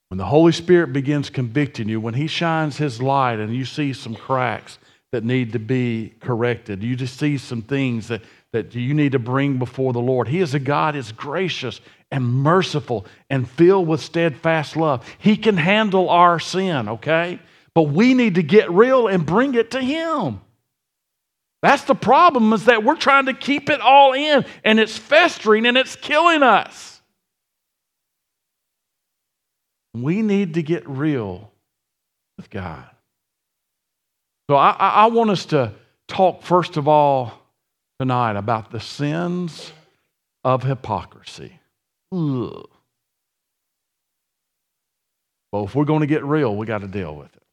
When 0.09 0.17
the 0.17 0.25
Holy 0.25 0.53
Spirit 0.53 0.93
begins 0.93 1.29
convicting 1.29 1.89
you, 1.89 1.99
when 1.99 2.13
He 2.13 2.27
shines 2.27 2.77
His 2.77 3.01
light 3.01 3.39
and 3.39 3.53
you 3.53 3.65
see 3.65 3.91
some 3.91 4.15
cracks 4.15 4.79
that 5.11 5.25
need 5.25 5.51
to 5.53 5.59
be 5.59 6.13
corrected, 6.21 6.83
you 6.83 6.95
just 6.95 7.19
see 7.19 7.37
some 7.37 7.61
things 7.61 8.07
that, 8.07 8.21
that 8.53 8.73
you 8.73 8.93
need 8.93 9.11
to 9.11 9.19
bring 9.19 9.59
before 9.59 9.91
the 9.91 9.99
Lord. 9.99 10.29
He 10.29 10.39
is 10.39 10.53
a 10.53 10.59
God 10.59 10.95
is 10.95 11.11
gracious 11.11 11.81
and 12.11 12.25
merciful 12.25 13.05
and 13.29 13.49
filled 13.49 13.87
with 13.87 14.01
steadfast 14.01 14.75
love. 14.75 15.07
He 15.17 15.37
can 15.37 15.57
handle 15.57 16.09
our 16.09 16.39
sin, 16.39 16.87
okay? 16.89 17.39
But 17.73 17.83
we 17.83 18.13
need 18.13 18.35
to 18.35 18.43
get 18.43 18.71
real 18.71 19.07
and 19.07 19.25
bring 19.25 19.55
it 19.55 19.71
to 19.71 19.81
Him. 19.81 20.41
That's 21.61 21.83
the 21.83 21.95
problem 21.95 22.53
is 22.53 22.65
that 22.65 22.83
we're 22.83 22.95
trying 22.95 23.25
to 23.25 23.33
keep 23.33 23.69
it 23.69 23.81
all 23.81 24.13
in 24.13 24.45
and 24.63 24.79
it's 24.79 24.97
festering 24.97 25.65
and 25.65 25.77
it's 25.77 25.95
killing 25.95 26.43
us. 26.43 27.01
We 29.93 30.21
need 30.21 30.53
to 30.53 30.63
get 30.63 30.87
real 30.87 31.51
with 32.37 32.49
God. 32.49 32.85
So 34.49 34.55
I, 34.55 34.71
I 34.71 35.05
want 35.07 35.31
us 35.31 35.45
to 35.47 35.73
talk 36.07 36.43
first 36.43 36.77
of 36.77 36.87
all 36.87 37.33
tonight 37.99 38.37
about 38.37 38.71
the 38.71 38.79
sins 38.79 39.73
of 40.43 40.63
hypocrisy. 40.63 41.56
Ugh. 42.13 42.69
Well, 45.51 45.65
if 45.65 45.75
we're 45.75 45.85
going 45.85 46.01
to 46.01 46.07
get 46.07 46.23
real, 46.23 46.55
we 46.55 46.65
got 46.65 46.81
to 46.81 46.87
deal 46.87 47.15
with 47.15 47.33
it. 47.35 47.43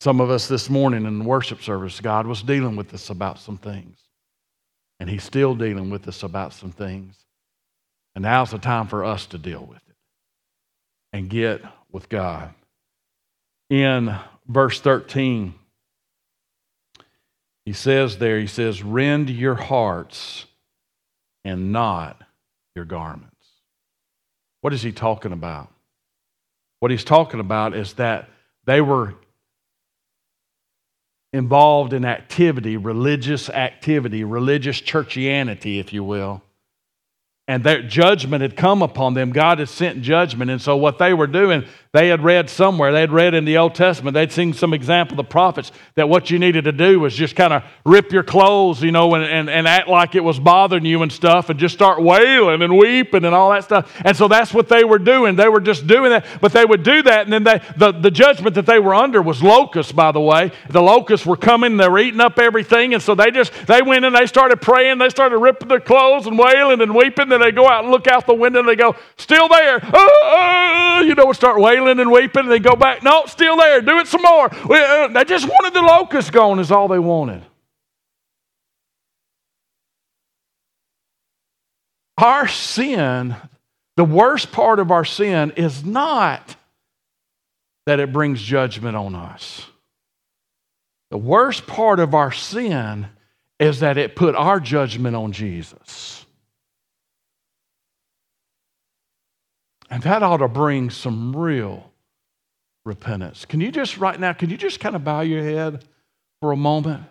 Some 0.00 0.20
of 0.20 0.30
us 0.30 0.46
this 0.46 0.68
morning 0.70 1.06
in 1.06 1.24
worship 1.24 1.62
service, 1.62 2.00
God 2.00 2.26
was 2.26 2.42
dealing 2.42 2.76
with 2.76 2.92
us 2.94 3.10
about 3.10 3.38
some 3.38 3.56
things. 3.56 3.98
And 5.00 5.10
He's 5.10 5.24
still 5.24 5.54
dealing 5.54 5.90
with 5.90 6.06
us 6.08 6.22
about 6.22 6.52
some 6.52 6.70
things. 6.70 7.16
And 8.14 8.22
now's 8.22 8.50
the 8.50 8.58
time 8.58 8.86
for 8.86 9.04
us 9.04 9.26
to 9.26 9.38
deal 9.38 9.64
with 9.64 9.78
it 9.88 9.96
and 11.12 11.28
get 11.28 11.62
with 11.90 12.08
God. 12.08 12.54
In 13.68 14.14
verse 14.46 14.80
13, 14.80 15.54
he 17.64 17.72
says 17.72 18.18
there, 18.18 18.38
he 18.38 18.46
says, 18.46 18.82
rend 18.82 19.28
your 19.28 19.56
hearts 19.56 20.46
and 21.46 21.72
not 21.72 22.20
your 22.74 22.84
garments. 22.84 23.32
What 24.60 24.72
is 24.72 24.82
he 24.82 24.92
talking 24.92 25.32
about? 25.32 25.68
What 26.80 26.90
he's 26.90 27.04
talking 27.04 27.40
about 27.40 27.74
is 27.74 27.94
that 27.94 28.28
they 28.64 28.80
were 28.80 29.14
involved 31.32 31.92
in 31.92 32.04
activity, 32.04 32.76
religious 32.76 33.48
activity, 33.48 34.24
religious 34.24 34.80
churchianity, 34.80 35.78
if 35.78 35.92
you 35.92 36.02
will 36.02 36.42
and 37.48 37.62
their 37.62 37.82
judgment 37.82 38.42
had 38.42 38.56
come 38.56 38.82
upon 38.82 39.14
them. 39.14 39.30
God 39.30 39.58
had 39.58 39.68
sent 39.68 40.02
judgment. 40.02 40.50
And 40.50 40.60
so, 40.60 40.76
what 40.76 40.98
they 40.98 41.14
were 41.14 41.26
doing, 41.26 41.64
they 41.96 42.08
had 42.08 42.22
read 42.22 42.50
somewhere, 42.50 42.92
they 42.92 43.00
had 43.00 43.10
read 43.10 43.32
in 43.32 43.44
the 43.44 43.56
Old 43.56 43.74
Testament, 43.74 44.14
they'd 44.14 44.30
seen 44.30 44.52
some 44.52 44.74
example 44.74 45.14
of 45.14 45.16
the 45.16 45.30
prophets 45.30 45.72
that 45.94 46.08
what 46.08 46.30
you 46.30 46.38
needed 46.38 46.64
to 46.64 46.72
do 46.72 47.00
was 47.00 47.14
just 47.14 47.34
kind 47.34 47.52
of 47.52 47.64
rip 47.84 48.12
your 48.12 48.22
clothes, 48.22 48.82
you 48.82 48.92
know, 48.92 49.14
and, 49.14 49.24
and, 49.24 49.48
and 49.48 49.66
act 49.66 49.88
like 49.88 50.14
it 50.14 50.22
was 50.22 50.38
bothering 50.38 50.84
you 50.84 51.02
and 51.02 51.10
stuff, 51.10 51.48
and 51.48 51.58
just 51.58 51.74
start 51.74 52.02
wailing 52.02 52.60
and 52.60 52.76
weeping 52.76 53.24
and 53.24 53.34
all 53.34 53.50
that 53.50 53.64
stuff. 53.64 53.90
And 54.04 54.14
so, 54.14 54.28
that's 54.28 54.52
what 54.52 54.68
they 54.68 54.84
were 54.84 54.98
doing. 54.98 55.36
They 55.36 55.48
were 55.48 55.60
just 55.60 55.86
doing 55.86 56.10
that, 56.10 56.26
but 56.42 56.52
they 56.52 56.66
would 56.66 56.82
do 56.82 57.02
that, 57.02 57.22
and 57.22 57.32
then 57.32 57.44
they, 57.44 57.60
the, 57.78 57.92
the 57.92 58.10
judgment 58.10 58.54
that 58.56 58.66
they 58.66 58.78
were 58.78 58.94
under 58.94 59.22
was 59.22 59.42
locusts, 59.42 59.92
by 59.92 60.12
the 60.12 60.20
way. 60.20 60.52
The 60.68 60.82
locusts 60.82 61.24
were 61.24 61.36
coming, 61.36 61.78
they 61.78 61.88
were 61.88 61.98
eating 61.98 62.20
up 62.20 62.38
everything, 62.38 62.92
and 62.92 63.02
so 63.02 63.14
they 63.14 63.30
just, 63.30 63.52
they 63.66 63.80
went 63.80 64.04
and 64.04 64.14
they 64.14 64.26
started 64.26 64.60
praying, 64.60 64.98
they 64.98 65.08
started 65.08 65.38
ripping 65.38 65.68
their 65.68 65.80
clothes 65.80 66.26
and 66.26 66.38
wailing 66.38 66.82
and 66.82 66.94
weeping 66.94 67.30
then 67.30 67.40
they 67.40 67.52
go 67.52 67.66
out 67.66 67.84
and 67.84 67.90
look 67.90 68.06
out 68.06 68.26
the 68.26 68.34
window 68.34 68.60
and 68.60 68.68
they 68.68 68.76
go, 68.76 68.94
still 69.16 69.48
there. 69.48 69.80
Oh, 69.82 70.20
oh, 70.22 71.00
you 71.00 71.14
know, 71.14 71.24
what 71.24 71.36
start 71.36 71.58
wailing 71.58 71.85
and 71.88 72.10
weeping 72.10 72.44
and 72.44 72.50
they 72.50 72.58
go 72.58 72.76
back, 72.76 73.02
no, 73.02 73.24
still 73.26 73.56
there. 73.56 73.80
Do 73.80 73.98
it 73.98 74.06
some 74.06 74.22
more. 74.22 74.52
Uh, 74.52 75.08
they 75.08 75.24
just 75.24 75.46
wanted 75.46 75.74
the 75.74 75.82
locust 75.82 76.32
gone, 76.32 76.58
is 76.58 76.70
all 76.70 76.88
they 76.88 76.98
wanted. 76.98 77.42
Our 82.18 82.48
sin, 82.48 83.36
the 83.96 84.04
worst 84.04 84.52
part 84.52 84.78
of 84.80 84.90
our 84.90 85.04
sin 85.04 85.52
is 85.56 85.84
not 85.84 86.56
that 87.86 88.00
it 88.00 88.12
brings 88.12 88.42
judgment 88.42 88.96
on 88.96 89.14
us. 89.14 89.64
The 91.10 91.18
worst 91.18 91.66
part 91.66 92.00
of 92.00 92.14
our 92.14 92.32
sin 92.32 93.06
is 93.60 93.80
that 93.80 93.96
it 93.96 94.16
put 94.16 94.34
our 94.34 94.60
judgment 94.60 95.16
on 95.16 95.32
Jesus. 95.32 96.25
And 99.90 100.02
that 100.02 100.22
ought 100.22 100.38
to 100.38 100.48
bring 100.48 100.90
some 100.90 101.34
real 101.34 101.90
repentance. 102.84 103.44
Can 103.44 103.60
you 103.60 103.70
just, 103.70 103.98
right 103.98 104.18
now, 104.18 104.32
can 104.32 104.50
you 104.50 104.56
just 104.56 104.80
kind 104.80 104.96
of 104.96 105.04
bow 105.04 105.20
your 105.20 105.42
head 105.42 105.84
for 106.40 106.52
a 106.52 106.56
moment? 106.56 107.04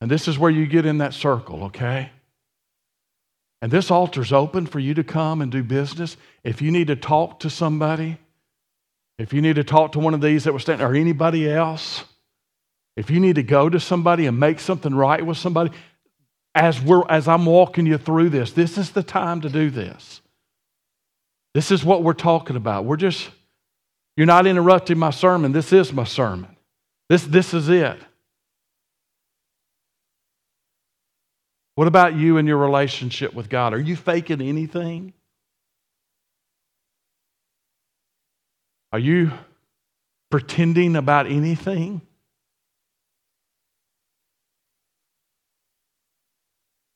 And 0.00 0.10
this 0.10 0.28
is 0.28 0.38
where 0.38 0.50
you 0.50 0.66
get 0.66 0.84
in 0.84 0.98
that 0.98 1.14
circle, 1.14 1.64
okay? 1.64 2.10
And 3.62 3.72
this 3.72 3.90
altar's 3.90 4.32
open 4.32 4.66
for 4.66 4.78
you 4.78 4.92
to 4.94 5.04
come 5.04 5.40
and 5.40 5.50
do 5.50 5.62
business. 5.62 6.18
If 6.42 6.60
you 6.60 6.70
need 6.70 6.88
to 6.88 6.96
talk 6.96 7.40
to 7.40 7.50
somebody, 7.50 8.18
if 9.18 9.32
you 9.32 9.40
need 9.40 9.56
to 9.56 9.64
talk 9.64 9.92
to 9.92 9.98
one 9.98 10.12
of 10.12 10.20
these 10.20 10.44
that 10.44 10.52
were 10.52 10.58
standing, 10.58 10.86
or 10.86 10.94
anybody 10.94 11.50
else, 11.50 12.04
if 12.96 13.10
you 13.10 13.20
need 13.20 13.36
to 13.36 13.42
go 13.42 13.70
to 13.70 13.80
somebody 13.80 14.26
and 14.26 14.38
make 14.38 14.60
something 14.60 14.94
right 14.94 15.24
with 15.24 15.38
somebody, 15.38 15.70
as, 16.54 16.80
we're, 16.80 17.08
as 17.08 17.26
I'm 17.26 17.46
walking 17.46 17.86
you 17.86 17.96
through 17.96 18.28
this, 18.28 18.52
this 18.52 18.76
is 18.76 18.90
the 18.90 19.02
time 19.02 19.40
to 19.40 19.48
do 19.48 19.70
this. 19.70 20.20
This 21.54 21.70
is 21.70 21.84
what 21.84 22.02
we're 22.02 22.12
talking 22.12 22.56
about. 22.56 22.84
We're 22.84 22.96
just, 22.96 23.30
you're 24.16 24.26
not 24.26 24.46
interrupting 24.46 24.98
my 24.98 25.10
sermon. 25.10 25.52
This 25.52 25.72
is 25.72 25.92
my 25.92 26.04
sermon. 26.04 26.56
This, 27.08 27.24
this 27.24 27.54
is 27.54 27.68
it. 27.68 27.98
What 31.76 31.86
about 31.86 32.14
you 32.14 32.38
and 32.38 32.46
your 32.46 32.58
relationship 32.58 33.34
with 33.34 33.48
God? 33.48 33.72
Are 33.72 33.80
you 33.80 33.96
faking 33.96 34.40
anything? 34.40 35.12
Are 38.92 38.98
you 38.98 39.32
pretending 40.30 40.96
about 40.96 41.26
anything? 41.26 42.00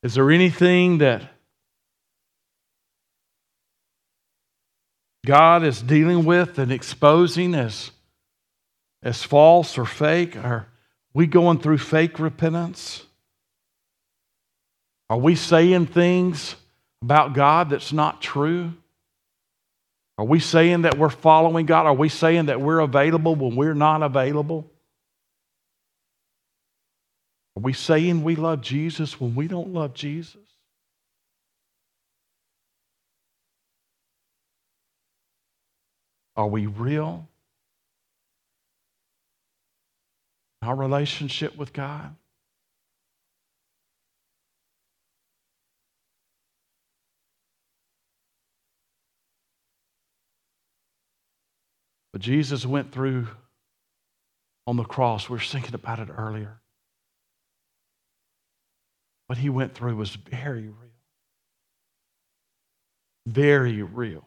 Is 0.04 0.14
there 0.14 0.30
anything 0.30 0.98
that 0.98 1.22
God 5.28 5.62
is 5.62 5.82
dealing 5.82 6.24
with 6.24 6.58
and 6.58 6.72
exposing 6.72 7.54
as, 7.54 7.90
as 9.02 9.22
false 9.22 9.76
or 9.76 9.84
fake? 9.84 10.36
Are 10.36 10.66
we 11.12 11.26
going 11.26 11.58
through 11.58 11.76
fake 11.76 12.18
repentance? 12.18 13.04
Are 15.10 15.18
we 15.18 15.34
saying 15.34 15.88
things 15.88 16.56
about 17.02 17.34
God 17.34 17.68
that's 17.68 17.92
not 17.92 18.22
true? 18.22 18.72
Are 20.16 20.24
we 20.24 20.40
saying 20.40 20.82
that 20.82 20.96
we're 20.96 21.10
following 21.10 21.66
God? 21.66 21.84
Are 21.84 21.92
we 21.92 22.08
saying 22.08 22.46
that 22.46 22.62
we're 22.62 22.80
available 22.80 23.34
when 23.34 23.54
we're 23.54 23.74
not 23.74 24.02
available? 24.02 24.70
Are 27.54 27.60
we 27.60 27.74
saying 27.74 28.24
we 28.24 28.34
love 28.34 28.62
Jesus 28.62 29.20
when 29.20 29.34
we 29.34 29.46
don't 29.46 29.74
love 29.74 29.92
Jesus? 29.92 30.47
Are 36.38 36.46
we 36.46 36.66
real? 36.66 37.28
Our 40.62 40.76
relationship 40.76 41.56
with 41.56 41.72
God? 41.72 42.14
But 52.12 52.22
Jesus 52.22 52.64
went 52.64 52.92
through 52.92 53.26
on 54.68 54.76
the 54.76 54.84
cross. 54.84 55.28
We 55.28 55.34
were 55.34 55.40
thinking 55.40 55.74
about 55.74 55.98
it 55.98 56.08
earlier. 56.16 56.60
What 59.26 59.38
he 59.38 59.50
went 59.50 59.74
through 59.74 59.96
was 59.96 60.10
very 60.10 60.68
real. 60.68 60.92
Very 63.26 63.82
real. 63.82 64.24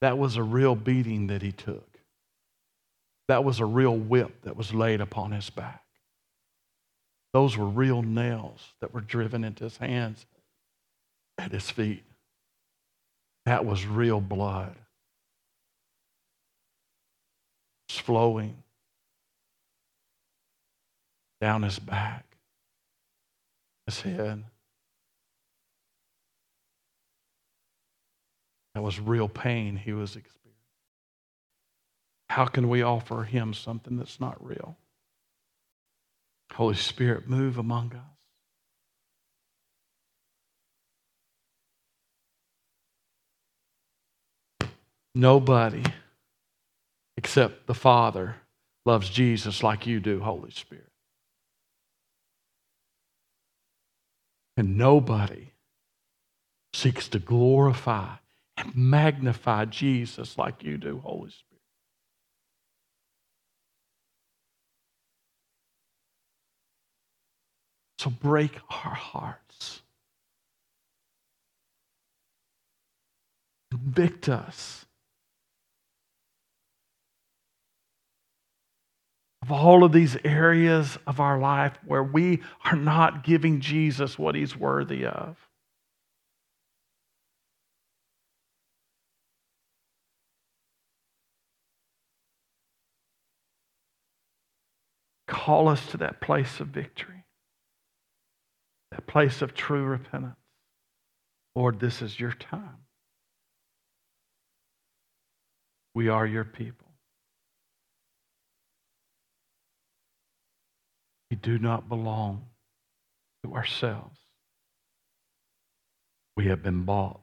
That 0.00 0.18
was 0.18 0.36
a 0.36 0.42
real 0.42 0.74
beating 0.74 1.26
that 1.28 1.42
he 1.42 1.52
took. 1.52 1.86
That 3.28 3.44
was 3.44 3.60
a 3.60 3.66
real 3.66 3.96
whip 3.96 4.42
that 4.42 4.56
was 4.56 4.74
laid 4.74 5.00
upon 5.00 5.32
his 5.32 5.50
back. 5.50 5.84
Those 7.32 7.56
were 7.56 7.66
real 7.66 8.02
nails 8.02 8.74
that 8.80 8.92
were 8.92 9.00
driven 9.00 9.44
into 9.44 9.64
his 9.64 9.76
hands 9.76 10.26
at 11.38 11.52
his 11.52 11.70
feet. 11.70 12.02
That 13.46 13.64
was 13.64 13.86
real 13.86 14.20
blood. 14.20 14.74
It's 17.88 17.98
flowing 17.98 18.62
down 21.40 21.62
his 21.62 21.78
back, 21.78 22.24
his 23.86 24.00
head. 24.00 24.44
That 28.80 28.84
was 28.84 28.98
real 28.98 29.28
pain 29.28 29.76
he 29.76 29.92
was 29.92 30.16
experiencing. 30.16 30.54
How 32.30 32.46
can 32.46 32.70
we 32.70 32.80
offer 32.80 33.24
him 33.24 33.52
something 33.52 33.98
that's 33.98 34.18
not 34.18 34.42
real? 34.42 34.78
Holy 36.54 36.76
Spirit, 36.76 37.28
move 37.28 37.58
among 37.58 37.92
us. 44.62 44.70
Nobody 45.14 45.82
except 47.18 47.66
the 47.66 47.74
Father 47.74 48.36
loves 48.86 49.10
Jesus 49.10 49.62
like 49.62 49.86
you 49.86 50.00
do, 50.00 50.20
Holy 50.20 50.52
Spirit. 50.52 50.90
And 54.56 54.78
nobody 54.78 55.50
seeks 56.72 57.08
to 57.08 57.18
glorify 57.18 58.14
and 58.60 58.74
magnify 58.76 59.64
Jesus 59.64 60.36
like 60.38 60.62
you 60.62 60.76
do, 60.76 61.00
Holy 61.04 61.30
Spirit. 61.30 61.46
So 67.98 68.10
break 68.10 68.58
our 68.70 68.94
hearts. 68.94 69.82
Convict 73.70 74.28
us 74.28 74.86
of 79.42 79.52
all 79.52 79.84
of 79.84 79.92
these 79.92 80.16
areas 80.24 80.98
of 81.06 81.20
our 81.20 81.38
life 81.38 81.74
where 81.86 82.02
we 82.02 82.40
are 82.64 82.76
not 82.76 83.24
giving 83.24 83.60
Jesus 83.60 84.18
what 84.18 84.34
he's 84.34 84.56
worthy 84.56 85.04
of. 85.04 85.49
Call 95.30 95.68
us 95.68 95.86
to 95.86 95.96
that 95.98 96.20
place 96.20 96.58
of 96.58 96.66
victory, 96.66 97.24
that 98.90 99.06
place 99.06 99.42
of 99.42 99.54
true 99.54 99.84
repentance. 99.84 100.34
Lord, 101.54 101.78
this 101.78 102.02
is 102.02 102.18
your 102.18 102.32
time. 102.32 102.78
We 105.94 106.08
are 106.08 106.26
your 106.26 106.42
people. 106.44 106.88
We 111.30 111.36
do 111.36 111.60
not 111.60 111.88
belong 111.88 112.46
to 113.44 113.54
ourselves. 113.54 114.18
We 116.36 116.46
have 116.46 116.60
been 116.60 116.82
bought. 116.82 117.20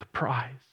The 0.00 0.06
price. 0.06 0.69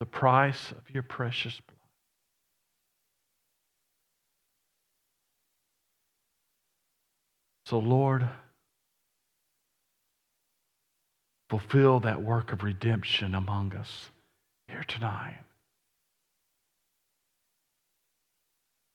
The 0.00 0.06
price 0.06 0.72
of 0.72 0.82
your 0.92 1.02
precious 1.02 1.52
blood. 1.52 1.76
So, 7.66 7.78
Lord, 7.78 8.28
fulfill 11.50 12.00
that 12.00 12.20
work 12.20 12.52
of 12.52 12.64
redemption 12.64 13.34
among 13.34 13.76
us 13.76 14.10
here 14.66 14.84
tonight. 14.88 15.38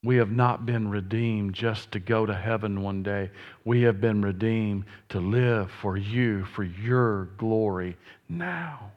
We 0.04 0.18
have 0.18 0.32
not 0.32 0.66
been 0.66 0.90
redeemed 0.90 1.54
just 1.54 1.92
to 1.94 2.00
go 2.00 2.26
to 2.26 2.34
heaven 2.36 2.82
one 2.82 3.02
day. 3.02 3.32
We 3.64 3.82
have 3.84 4.02
been 4.02 4.22
redeemed 4.22 4.86
to 5.10 5.20
live 5.20 5.72
for 5.82 5.98
you, 5.98 6.46
for 6.46 6.64
your 6.64 7.26
glory 7.38 7.98
now. 8.30 8.92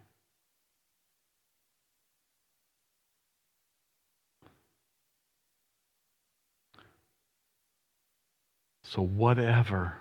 So, 8.90 9.02
whatever 9.02 9.92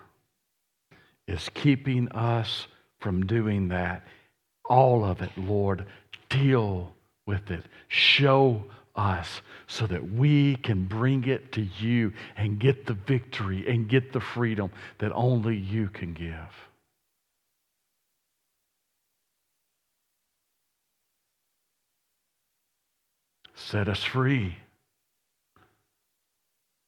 is 1.26 1.50
keeping 1.52 2.08
us 2.08 2.66
from 3.00 3.26
doing 3.26 3.68
that, 3.68 4.06
all 4.64 5.04
of 5.04 5.20
it, 5.20 5.30
Lord, 5.36 5.84
deal 6.30 6.94
with 7.26 7.50
it. 7.50 7.66
Show 7.88 8.64
us 8.96 9.42
so 9.66 9.86
that 9.86 10.10
we 10.12 10.56
can 10.56 10.86
bring 10.86 11.24
it 11.24 11.52
to 11.52 11.68
you 11.78 12.14
and 12.34 12.58
get 12.58 12.86
the 12.86 12.94
victory 12.94 13.68
and 13.68 13.90
get 13.90 14.14
the 14.14 14.20
freedom 14.20 14.70
that 15.00 15.12
only 15.12 15.56
you 15.56 15.88
can 15.88 16.14
give. 16.14 16.32
Set 23.54 23.86
us 23.86 24.02
free 24.02 24.56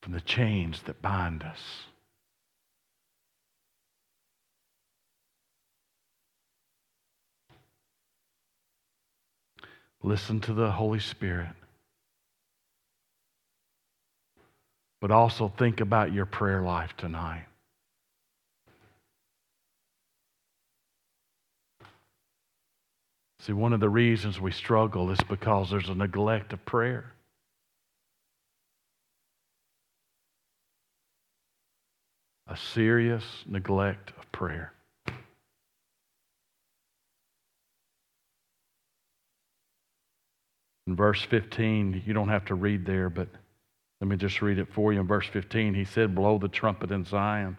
from 0.00 0.14
the 0.14 0.20
chains 0.22 0.80
that 0.86 1.02
bind 1.02 1.42
us. 1.42 1.89
Listen 10.02 10.40
to 10.40 10.54
the 10.54 10.70
Holy 10.70 11.00
Spirit. 11.00 11.50
But 15.00 15.10
also 15.10 15.48
think 15.48 15.80
about 15.80 16.12
your 16.12 16.26
prayer 16.26 16.62
life 16.62 16.94
tonight. 16.96 17.46
See, 23.40 23.54
one 23.54 23.72
of 23.72 23.80
the 23.80 23.88
reasons 23.88 24.38
we 24.38 24.52
struggle 24.52 25.10
is 25.10 25.20
because 25.26 25.70
there's 25.70 25.88
a 25.88 25.94
neglect 25.94 26.52
of 26.52 26.64
prayer. 26.66 27.12
A 32.46 32.56
serious 32.56 33.24
neglect 33.46 34.12
of 34.18 34.30
prayer. 34.32 34.72
In 40.90 40.96
verse 40.96 41.22
15, 41.22 42.03
you 42.05 42.12
don't 42.12 42.29
have 42.29 42.44
to 42.46 42.57
read 42.57 42.85
there, 42.85 43.09
but 43.09 43.29
let 44.00 44.09
me 44.09 44.16
just 44.16 44.42
read 44.42 44.59
it 44.59 44.66
for 44.72 44.92
you. 44.92 44.98
In 44.98 45.07
verse 45.07 45.26
15, 45.29 45.72
he 45.72 45.85
said, 45.85 46.16
Blow 46.16 46.37
the 46.37 46.48
trumpet 46.48 46.90
in 46.90 47.05
Zion 47.05 47.57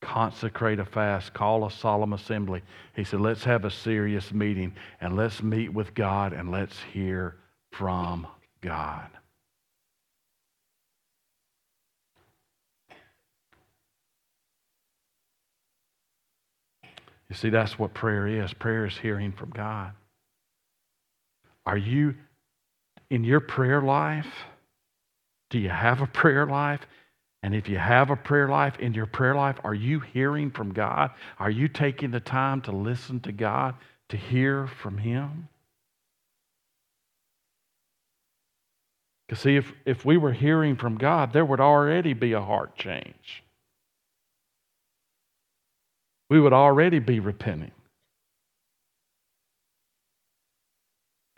consecrate 0.00 0.78
a 0.78 0.84
fast, 0.84 1.34
call 1.34 1.66
a 1.66 1.70
solemn 1.70 2.12
assembly. 2.12 2.62
He 2.94 3.04
said, 3.04 3.20
let's 3.20 3.44
have 3.44 3.64
a 3.64 3.70
serious 3.70 4.32
meeting 4.32 4.74
and 5.00 5.16
let's 5.16 5.42
meet 5.42 5.72
with 5.72 5.94
God 5.94 6.32
and 6.32 6.50
let's 6.50 6.76
hear 6.92 7.36
from 7.72 8.26
God. 8.60 9.08
You 17.28 17.34
see, 17.34 17.50
that's 17.50 17.78
what 17.78 17.92
prayer 17.92 18.26
is. 18.26 18.54
Prayer 18.54 18.86
is 18.86 18.96
hearing 18.96 19.32
from 19.32 19.50
God. 19.50 19.92
Are 21.66 21.76
you 21.76 22.14
in 23.10 23.24
your 23.24 23.40
prayer 23.40 23.80
life? 23.82 24.28
Do 25.50 25.58
you 25.58 25.70
have 25.70 26.00
a 26.00 26.06
prayer 26.06 26.46
life? 26.46 26.80
And 27.42 27.54
if 27.54 27.68
you 27.68 27.78
have 27.78 28.10
a 28.10 28.16
prayer 28.16 28.48
life, 28.48 28.78
in 28.78 28.94
your 28.94 29.06
prayer 29.06 29.34
life, 29.34 29.56
are 29.62 29.74
you 29.74 30.00
hearing 30.00 30.50
from 30.50 30.72
God? 30.72 31.12
Are 31.38 31.50
you 31.50 31.68
taking 31.68 32.10
the 32.10 32.20
time 32.20 32.60
to 32.62 32.72
listen 32.72 33.20
to 33.20 33.32
God, 33.32 33.76
to 34.08 34.16
hear 34.16 34.66
from 34.66 34.98
Him? 34.98 35.48
Because, 39.26 39.42
see, 39.42 39.56
if, 39.56 39.72
if 39.84 40.04
we 40.04 40.16
were 40.16 40.32
hearing 40.32 40.74
from 40.76 40.96
God, 40.96 41.32
there 41.32 41.44
would 41.44 41.60
already 41.60 42.14
be 42.14 42.32
a 42.32 42.40
heart 42.40 42.76
change. 42.76 43.44
We 46.30 46.40
would 46.40 46.52
already 46.52 46.98
be 46.98 47.20
repenting. 47.20 47.72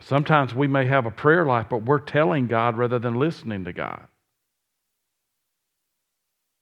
Sometimes 0.01 0.53
we 0.53 0.67
may 0.67 0.85
have 0.87 1.05
a 1.05 1.11
prayer 1.11 1.45
life, 1.45 1.67
but 1.69 1.83
we're 1.83 1.99
telling 1.99 2.47
God 2.47 2.77
rather 2.77 2.99
than 2.99 3.15
listening 3.15 3.65
to 3.65 3.73
God. 3.73 4.07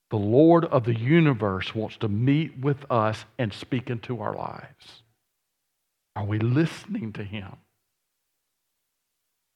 The 0.10 0.18
Lord 0.18 0.66
of 0.66 0.86
the 0.86 0.98
universe 0.98 1.74
wants 1.74 1.98
to 1.98 2.10
meet 2.10 2.58
with 2.60 2.86
us 2.92 3.26
and 3.38 3.54
speak 3.54 3.90
into 3.90 4.22
our 4.22 4.36
lives. 4.36 5.04
Are 6.16 6.26
we 6.26 6.40
listening 6.40 7.14
to 7.14 7.24
Him? 7.24 7.56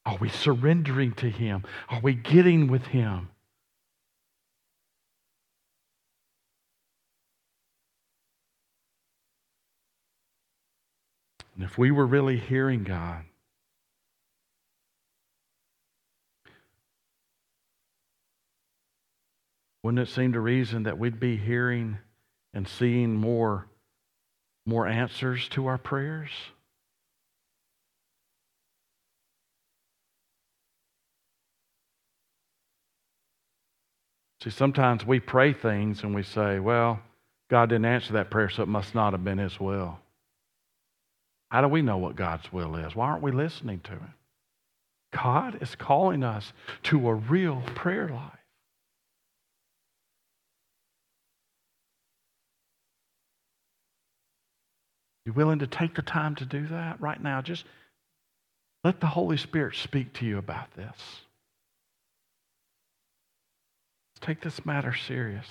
Are 0.06 0.16
we 0.16 0.28
surrendering 0.28 1.12
to 1.14 1.28
Him? 1.28 1.64
Are 1.88 2.00
we 2.00 2.14
getting 2.14 2.68
with 2.68 2.86
Him? 2.86 3.30
And 11.54 11.64
if 11.64 11.76
we 11.78 11.90
were 11.90 12.06
really 12.06 12.38
hearing 12.38 12.84
God, 12.84 13.24
Wouldn't 19.84 20.08
it 20.08 20.10
seem 20.10 20.32
to 20.32 20.40
reason 20.40 20.84
that 20.84 20.98
we'd 20.98 21.20
be 21.20 21.36
hearing 21.36 21.98
and 22.54 22.66
seeing 22.66 23.14
more, 23.14 23.66
more 24.64 24.86
answers 24.86 25.46
to 25.50 25.66
our 25.66 25.76
prayers? 25.76 26.30
See, 34.42 34.48
sometimes 34.48 35.04
we 35.04 35.20
pray 35.20 35.52
things 35.52 36.02
and 36.02 36.14
we 36.14 36.22
say, 36.22 36.60
well, 36.60 37.00
God 37.50 37.68
didn't 37.68 37.84
answer 37.84 38.14
that 38.14 38.30
prayer, 38.30 38.48
so 38.48 38.62
it 38.62 38.68
must 38.68 38.94
not 38.94 39.12
have 39.12 39.22
been 39.22 39.36
His 39.36 39.60
will. 39.60 39.98
How 41.50 41.60
do 41.60 41.68
we 41.68 41.82
know 41.82 41.98
what 41.98 42.16
God's 42.16 42.50
will 42.50 42.76
is? 42.76 42.96
Why 42.96 43.08
aren't 43.08 43.22
we 43.22 43.32
listening 43.32 43.80
to 43.80 43.90
Him? 43.90 44.14
God 45.12 45.60
is 45.60 45.76
calling 45.76 46.24
us 46.24 46.54
to 46.84 47.06
a 47.06 47.14
real 47.14 47.62
prayer 47.74 48.08
life. 48.08 48.43
You 55.24 55.32
willing 55.32 55.60
to 55.60 55.66
take 55.66 55.94
the 55.94 56.02
time 56.02 56.34
to 56.36 56.44
do 56.44 56.66
that 56.66 57.00
right 57.00 57.22
now? 57.22 57.40
Just 57.40 57.64
let 58.82 59.00
the 59.00 59.06
Holy 59.06 59.36
Spirit 59.36 59.74
speak 59.76 60.12
to 60.14 60.26
you 60.26 60.38
about 60.38 60.74
this. 60.76 60.96
Take 64.20 64.40
this 64.40 64.64
matter 64.64 64.94
serious. 64.94 65.46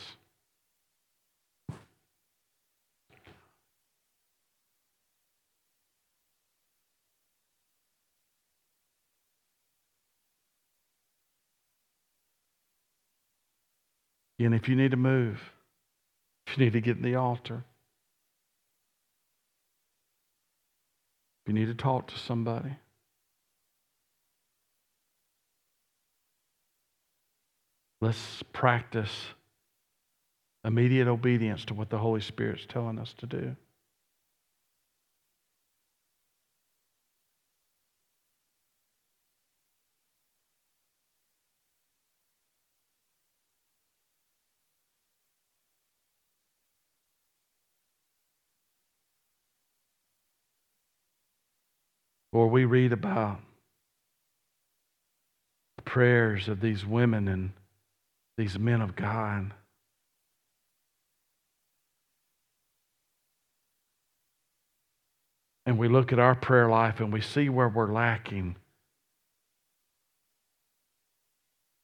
And 14.40 14.54
if 14.54 14.68
you 14.68 14.76
need 14.76 14.92
to 14.92 14.98
move, 14.98 15.42
if 16.48 16.58
you 16.58 16.66
need 16.66 16.74
to 16.74 16.82
get 16.82 16.98
in 16.98 17.04
the 17.04 17.16
altar, 17.16 17.64
If 21.44 21.50
you 21.50 21.54
need 21.54 21.66
to 21.66 21.76
talk 21.76 22.08
to 22.08 22.18
somebody, 22.18 22.78
let's 28.00 28.44
practice 28.54 29.12
immediate 30.64 31.10
obedience 31.10 31.66
to 31.66 31.74
what 31.74 31.90
the 31.90 31.98
Holy 31.98 32.22
Spirit's 32.22 32.66
telling 32.66 32.98
us 32.98 33.14
to 33.18 33.26
do. 33.26 33.58
Or 52.34 52.48
we 52.48 52.65
read 52.65 52.91
about 52.91 53.39
the 55.78 55.84
prayers 55.84 56.50
of 56.50 56.60
these 56.60 56.84
women 56.84 57.28
and 57.28 57.52
these 58.38 58.58
men 58.58 58.82
of 58.82 58.96
God. 58.96 59.54
And 65.67 65.78
we 65.78 65.88
look 65.88 66.12
at 66.12 66.19
our 66.19 66.34
prayer 66.34 66.67
life 66.67 67.00
and 67.00 67.13
we 67.13 67.22
see 67.22 67.50
where 67.50 67.69
we're 67.69 67.93
lacking. 67.93 68.56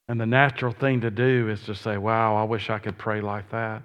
And 0.07 0.19
the 0.19 0.25
natural 0.25 0.73
thing 0.73 1.01
to 1.01 1.12
do 1.12 1.47
is 1.49 1.63
to 1.65 1.75
say, 1.75 1.95
wow, 1.95 2.35
I 2.35 2.43
wish 2.43 2.71
I 2.71 2.79
could 2.79 2.97
pray 2.97 3.21
like 3.21 3.51
that. 3.51 3.83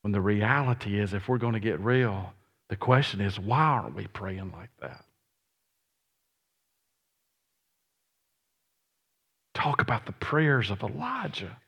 When 0.00 0.12
the 0.12 0.22
reality 0.22 0.98
is, 0.98 1.12
if 1.12 1.28
we're 1.28 1.36
going 1.36 1.52
to 1.52 1.60
get 1.60 1.78
real, 1.78 2.32
the 2.72 2.76
question 2.76 3.20
is, 3.20 3.38
why 3.38 3.60
aren't 3.60 3.94
we 3.94 4.06
praying 4.06 4.50
like 4.56 4.70
that? 4.80 5.04
Talk 9.52 9.82
about 9.82 10.06
the 10.06 10.12
prayers 10.12 10.70
of 10.70 10.82
Elijah. 10.82 11.58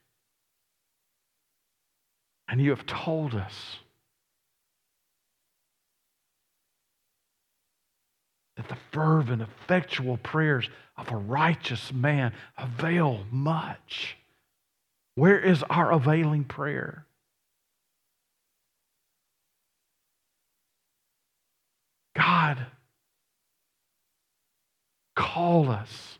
And 2.48 2.58
you 2.58 2.70
have 2.70 2.86
told 2.86 3.34
us 3.34 3.76
that 8.56 8.70
the 8.70 8.78
fervent, 8.90 9.42
effectual 9.42 10.16
prayers 10.16 10.70
of 10.96 11.12
a 11.12 11.16
righteous 11.18 11.92
man 11.92 12.32
avail 12.56 13.26
much. 13.30 14.16
Where 15.16 15.38
is 15.38 15.62
our 15.64 15.92
availing 15.92 16.44
prayer? 16.44 17.04
God, 22.16 22.66
call 25.16 25.70
us 25.70 26.18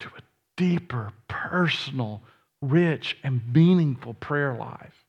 to 0.00 0.08
a 0.08 0.20
deeper, 0.56 1.12
personal, 1.28 2.22
rich, 2.60 3.16
and 3.22 3.40
meaningful 3.52 4.14
prayer 4.14 4.54
life. 4.54 5.04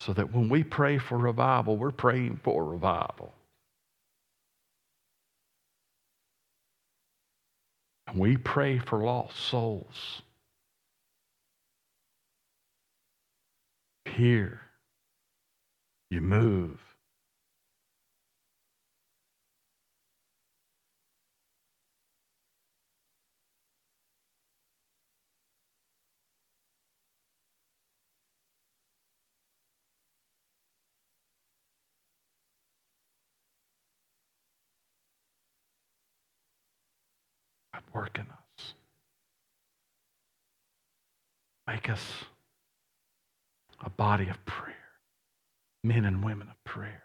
So 0.00 0.12
that 0.14 0.32
when 0.32 0.48
we 0.48 0.64
pray 0.64 0.98
for 0.98 1.18
revival, 1.18 1.76
we're 1.76 1.90
praying 1.90 2.40
for 2.42 2.64
revival. 2.64 3.34
And 8.08 8.18
we 8.18 8.38
pray 8.38 8.78
for 8.78 9.04
lost 9.04 9.36
souls. 9.36 10.22
Here, 14.06 14.62
you 16.10 16.22
move. 16.22 16.80
Work 37.98 38.16
in 38.16 38.22
us. 38.22 38.74
Make 41.66 41.90
us 41.90 42.00
a 43.84 43.90
body 43.90 44.28
of 44.28 44.44
prayer, 44.46 44.76
men 45.82 46.04
and 46.04 46.24
women 46.24 46.48
of 46.48 46.62
prayer. 46.62 47.02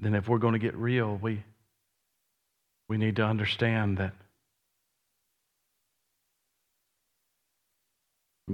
Then, 0.00 0.16
if 0.16 0.28
we're 0.28 0.38
going 0.38 0.54
to 0.54 0.58
get 0.58 0.74
real, 0.74 1.16
we, 1.22 1.44
we 2.88 2.98
need 2.98 3.16
to 3.16 3.24
understand 3.24 3.98
that 3.98 4.12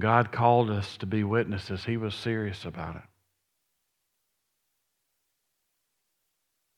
God 0.00 0.32
called 0.32 0.70
us 0.70 0.96
to 0.98 1.06
be 1.06 1.22
witnesses. 1.24 1.84
He 1.84 1.96
was 1.96 2.14
serious 2.14 2.64
about 2.64 2.96
it. 2.96 3.02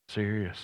Serious. 0.08 0.58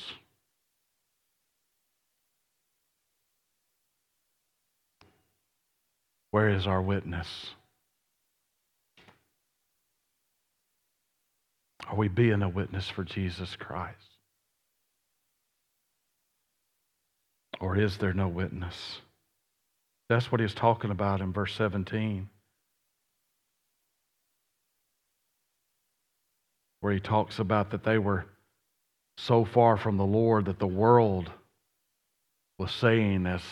Where 6.31 6.51
is 6.51 6.67
our 6.67 6.83
witness? 6.83 7.29
Are 11.89 11.97
we 11.97 12.09
being 12.09 12.43
a 12.43 12.49
witness 12.49 12.89
for 12.91 13.05
Jesus 13.05 13.57
Christ? 13.57 13.97
Or 17.61 17.77
is 17.77 17.97
there 17.97 18.13
no 18.13 18.29
witness? 18.29 19.01
That's 20.09 20.31
what 20.31 20.41
he's 20.41 20.55
talking 20.55 20.91
about 20.91 21.21
in 21.21 21.33
verse 21.33 21.55
17. 21.55 22.29
Where 26.81 26.93
he 26.93 27.01
talks 27.01 27.39
about 27.39 27.71
that 27.71 27.85
they 27.85 27.99
were 27.99 28.25
so 29.17 29.45
far 29.45 29.77
from 29.77 29.97
the 29.97 30.05
Lord 30.05 30.45
that 30.47 30.59
the 30.59 30.67
world 30.67 31.31
was 32.59 32.71
saying, 32.73 33.27
as 33.27 33.43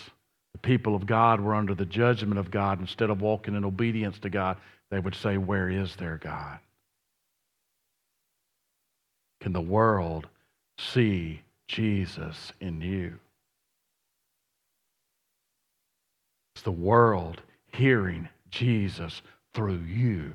the 0.53 0.59
people 0.59 0.95
of 0.95 1.07
God 1.07 1.41
were 1.41 1.55
under 1.55 1.75
the 1.75 1.87
judgment 1.87 2.39
of 2.39 2.51
God, 2.51 2.81
instead 2.81 3.11
of 3.11 3.21
walking 3.21 3.55
in 3.55 3.65
obedience 3.65 4.19
to 4.21 4.31
God, 4.31 4.57
they 4.91 4.99
would 4.99 5.15
say, 5.15 5.37
Where 5.37 5.69
is 5.69 5.97
their 5.97 6.19
God? 6.19 6.59
Can 9.41 9.53
the 9.53 9.61
world 9.61 10.27
see 10.79 11.43
Jesus 11.69 12.53
in 12.61 12.81
you? 12.81 13.19
It's 16.55 16.63
the 16.63 16.71
world 16.71 17.43
hearing 17.73 18.29
Jesus 18.51 19.21
through 19.53 19.83
you. 19.87 20.35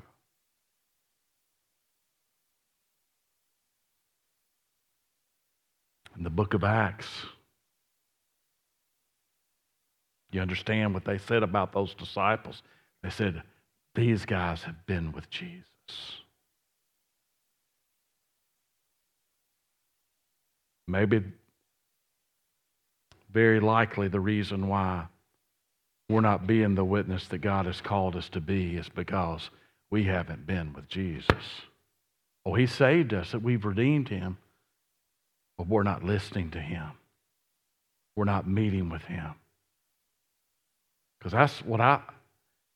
In 6.22 6.24
the 6.24 6.30
book 6.30 6.54
of 6.54 6.62
Acts. 6.62 7.08
You 10.30 10.40
understand 10.40 10.94
what 10.94 11.04
they 11.04 11.18
said 11.18 11.42
about 11.42 11.72
those 11.72 11.94
disciples? 11.94 12.62
They 13.02 13.10
said, 13.10 13.42
These 13.96 14.24
guys 14.24 14.62
have 14.62 14.86
been 14.86 15.10
with 15.10 15.28
Jesus. 15.30 15.64
Maybe, 20.86 21.24
very 23.32 23.58
likely, 23.58 24.06
the 24.06 24.20
reason 24.20 24.68
why 24.68 25.06
we're 26.08 26.20
not 26.20 26.46
being 26.46 26.76
the 26.76 26.84
witness 26.84 27.26
that 27.28 27.38
God 27.38 27.66
has 27.66 27.80
called 27.80 28.14
us 28.14 28.28
to 28.28 28.40
be 28.40 28.76
is 28.76 28.88
because 28.88 29.50
we 29.90 30.04
haven't 30.04 30.46
been 30.46 30.72
with 30.72 30.88
Jesus. 30.88 31.62
Oh, 32.46 32.54
He 32.54 32.68
saved 32.68 33.12
us, 33.12 33.32
that 33.32 33.42
we've 33.42 33.64
redeemed 33.64 34.08
Him 34.08 34.38
but 35.62 35.68
we're 35.68 35.84
not 35.84 36.02
listening 36.02 36.50
to 36.50 36.58
Him. 36.58 36.90
We're 38.16 38.24
not 38.24 38.48
meeting 38.48 38.88
with 38.88 39.04
Him. 39.04 39.30
Because 41.18 41.30
that's 41.30 41.64
what 41.64 41.80
I 41.80 42.00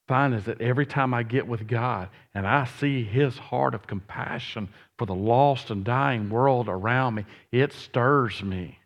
find 0.07 0.33
is 0.33 0.45
that 0.45 0.61
every 0.61 0.87
time 0.87 1.13
I 1.13 1.25
get 1.25 1.49
with 1.49 1.67
God 1.67 2.11
and 2.33 2.47
I 2.47 2.65
see 2.65 3.03
His 3.03 3.37
heart 3.37 3.75
of 3.75 3.89
compassion 3.89 4.69
for 4.99 5.05
the 5.05 5.17
lost 5.17 5.71
and 5.73 5.85
dying 5.85 6.31
world 6.31 6.69
around 6.69 7.17
me, 7.17 7.25
it 7.51 7.73
stirs 7.73 8.41
me. 8.41 8.79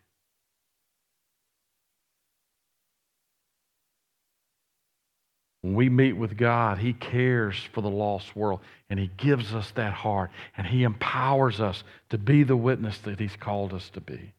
When 5.62 5.74
we 5.74 5.88
meet 5.90 6.14
with 6.14 6.36
God, 6.36 6.78
He 6.78 6.92
cares 6.92 7.56
for 7.72 7.82
the 7.82 7.90
lost 7.90 8.34
world 8.34 8.60
and 8.88 8.98
He 8.98 9.10
gives 9.16 9.54
us 9.54 9.70
that 9.72 9.92
heart 9.92 10.30
and 10.56 10.66
He 10.66 10.84
empowers 10.84 11.60
us 11.60 11.84
to 12.08 12.18
be 12.18 12.42
the 12.44 12.56
witness 12.56 12.98
that 12.98 13.20
He's 13.20 13.36
called 13.36 13.74
us 13.74 13.90
to 13.90 14.00
be. 14.00 14.32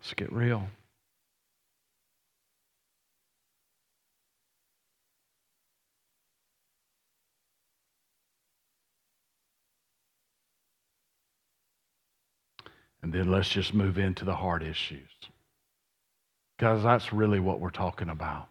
Let's 0.00 0.14
get 0.14 0.32
real. 0.32 0.66
Then 13.12 13.30
let's 13.30 13.50
just 13.50 13.74
move 13.74 13.98
into 13.98 14.24
the 14.24 14.34
hard 14.34 14.62
issues. 14.62 15.10
Because 16.56 16.82
that's 16.82 17.12
really 17.12 17.40
what 17.40 17.60
we're 17.60 17.70
talking 17.70 18.08
about. 18.08 18.48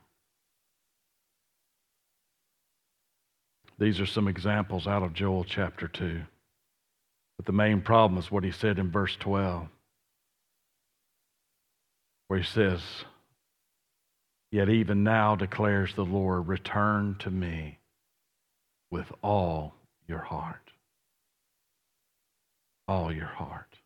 These 3.80 4.00
are 4.00 4.06
some 4.06 4.28
examples 4.28 4.86
out 4.86 5.02
of 5.02 5.14
Joel 5.14 5.44
chapter 5.44 5.88
2. 5.88 6.22
But 7.38 7.46
the 7.48 7.52
main 7.52 7.82
problem 7.82 8.20
is 8.20 8.30
what 8.30 8.44
he 8.44 8.52
said 8.52 8.78
in 8.78 8.92
verse 8.92 9.16
12, 9.20 9.68
where 12.28 12.40
he 12.40 12.46
says, 12.46 12.82
Yet 14.52 14.70
even 14.70 15.04
now 15.04 15.36
declares 15.36 15.96
the 15.96 16.06
Lord, 16.06 16.48
return 16.48 17.16
to 17.20 17.32
me 17.32 17.80
with 18.92 19.12
all 19.24 19.74
your 20.08 20.20
heart. 20.20 20.70
All 22.88 23.12
your 23.12 23.26
heart. 23.26 23.81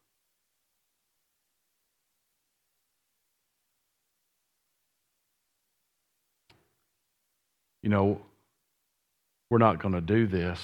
You 7.85 7.91
know, 7.91 8.19
we're 9.51 9.59
not 9.59 9.79
going 9.79 9.93
to 9.93 10.01
do 10.01 10.25
this, 10.25 10.59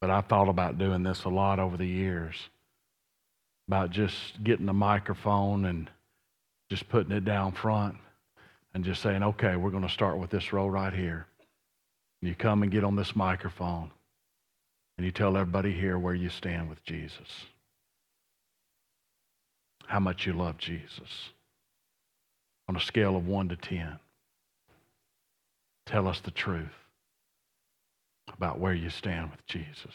but 0.00 0.08
I 0.08 0.20
thought 0.20 0.48
about 0.48 0.78
doing 0.78 1.02
this 1.02 1.24
a 1.24 1.28
lot 1.28 1.58
over 1.58 1.76
the 1.76 1.84
years 1.84 2.36
about 3.66 3.90
just 3.90 4.44
getting 4.44 4.68
a 4.68 4.72
microphone 4.72 5.64
and 5.64 5.90
just 6.70 6.88
putting 6.88 7.10
it 7.10 7.24
down 7.24 7.50
front 7.50 7.96
and 8.74 8.84
just 8.84 9.02
saying, 9.02 9.24
okay, 9.24 9.56
we're 9.56 9.72
going 9.72 9.82
to 9.82 9.88
start 9.88 10.18
with 10.18 10.30
this 10.30 10.52
row 10.52 10.68
right 10.68 10.92
here. 10.92 11.26
And 12.22 12.28
you 12.28 12.36
come 12.36 12.62
and 12.62 12.70
get 12.70 12.84
on 12.84 12.94
this 12.94 13.16
microphone 13.16 13.90
and 14.96 15.04
you 15.04 15.10
tell 15.10 15.36
everybody 15.36 15.72
here 15.72 15.98
where 15.98 16.14
you 16.14 16.28
stand 16.28 16.68
with 16.68 16.84
Jesus, 16.84 17.46
how 19.88 19.98
much 19.98 20.26
you 20.26 20.32
love 20.32 20.58
Jesus 20.58 21.30
on 22.68 22.76
a 22.76 22.80
scale 22.80 23.16
of 23.16 23.26
1 23.26 23.48
to 23.48 23.56
10. 23.56 23.98
Tell 25.86 26.08
us 26.08 26.20
the 26.20 26.30
truth 26.30 26.66
about 28.32 28.58
where 28.58 28.74
you 28.74 28.90
stand 28.90 29.30
with 29.30 29.46
Jesus. 29.46 29.94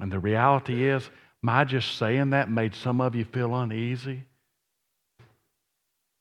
And 0.00 0.10
the 0.12 0.18
reality 0.18 0.88
is, 0.88 1.08
my 1.42 1.64
just 1.64 1.98
saying 1.98 2.30
that 2.30 2.50
made 2.50 2.74
some 2.74 3.00
of 3.00 3.14
you 3.14 3.24
feel 3.24 3.54
uneasy. 3.54 4.24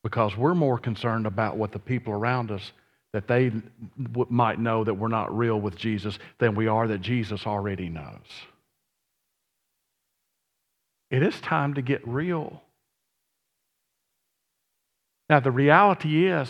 because 0.03 0.35
we're 0.35 0.55
more 0.55 0.77
concerned 0.77 1.25
about 1.25 1.57
what 1.57 1.71
the 1.71 1.79
people 1.79 2.13
around 2.13 2.51
us 2.51 2.71
that 3.13 3.27
they 3.27 3.51
might 4.29 4.59
know 4.59 4.83
that 4.83 4.93
we're 4.93 5.09
not 5.09 5.35
real 5.37 5.59
with 5.59 5.75
Jesus 5.75 6.17
than 6.39 6.55
we 6.55 6.67
are 6.67 6.87
that 6.87 7.01
Jesus 7.01 7.45
already 7.45 7.89
knows. 7.89 8.15
It 11.09 11.21
is 11.21 11.39
time 11.41 11.73
to 11.73 11.81
get 11.81 12.07
real. 12.07 12.61
Now, 15.29 15.41
the 15.41 15.51
reality 15.51 16.27
is, 16.27 16.49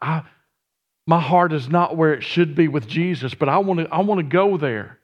I, 0.00 0.22
my 1.06 1.20
heart 1.20 1.52
is 1.52 1.68
not 1.68 1.96
where 1.96 2.12
it 2.12 2.22
should 2.22 2.54
be 2.54 2.68
with 2.68 2.86
Jesus, 2.86 3.34
but 3.34 3.48
I 3.48 3.58
want 3.58 3.80
to 3.80 3.88
I 3.90 4.00
want 4.00 4.18
to 4.18 4.24
go 4.24 4.56
there. 4.56 4.98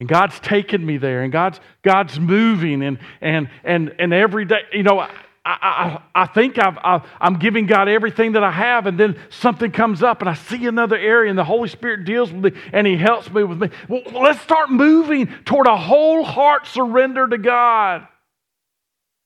And 0.00 0.08
God's 0.08 0.38
taken 0.40 0.84
me 0.84 0.96
there, 0.96 1.22
and 1.22 1.32
God's 1.32 1.60
God's 1.82 2.18
moving, 2.18 2.82
and 2.82 2.98
and 3.20 3.50
and 3.64 3.94
and 3.98 4.14
every 4.14 4.44
day, 4.44 4.60
you 4.72 4.84
know, 4.84 5.00
I, 5.00 5.10
I, 5.44 6.22
I 6.22 6.26
think 6.26 6.58
I've, 6.58 6.76
i 6.78 7.00
am 7.20 7.38
giving 7.38 7.66
God 7.66 7.88
everything 7.88 8.32
that 8.32 8.44
I 8.44 8.50
have, 8.50 8.86
and 8.86 8.98
then 8.98 9.18
something 9.30 9.70
comes 9.70 10.02
up, 10.02 10.20
and 10.20 10.28
I 10.28 10.34
see 10.34 10.66
another 10.66 10.96
area, 10.96 11.30
and 11.30 11.38
the 11.38 11.44
Holy 11.44 11.68
Spirit 11.68 12.04
deals 12.04 12.30
with 12.30 12.54
me, 12.54 12.60
and 12.72 12.86
He 12.86 12.96
helps 12.96 13.30
me 13.30 13.44
with 13.44 13.60
me. 13.60 13.70
Well, 13.88 14.02
let's 14.12 14.40
start 14.42 14.70
moving 14.70 15.26
toward 15.44 15.66
a 15.66 15.76
whole 15.76 16.22
heart 16.22 16.66
surrender 16.66 17.26
to 17.26 17.38
God. 17.38 18.06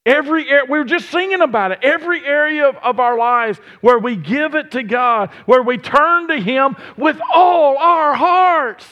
Every 0.04 0.46
we 0.68 0.78
were 0.78 0.84
just 0.84 1.10
singing 1.10 1.42
about 1.42 1.70
it. 1.70 1.78
Every 1.82 2.24
area 2.24 2.68
of, 2.68 2.76
of 2.76 2.98
our 2.98 3.16
lives 3.16 3.58
where 3.80 3.98
we 3.98 4.16
give 4.16 4.54
it 4.54 4.72
to 4.72 4.82
God, 4.82 5.30
where 5.46 5.62
we 5.62 5.78
turn 5.78 6.28
to 6.28 6.40
Him 6.40 6.76
with 6.96 7.20
all 7.32 7.78
our 7.78 8.14
hearts. 8.14 8.86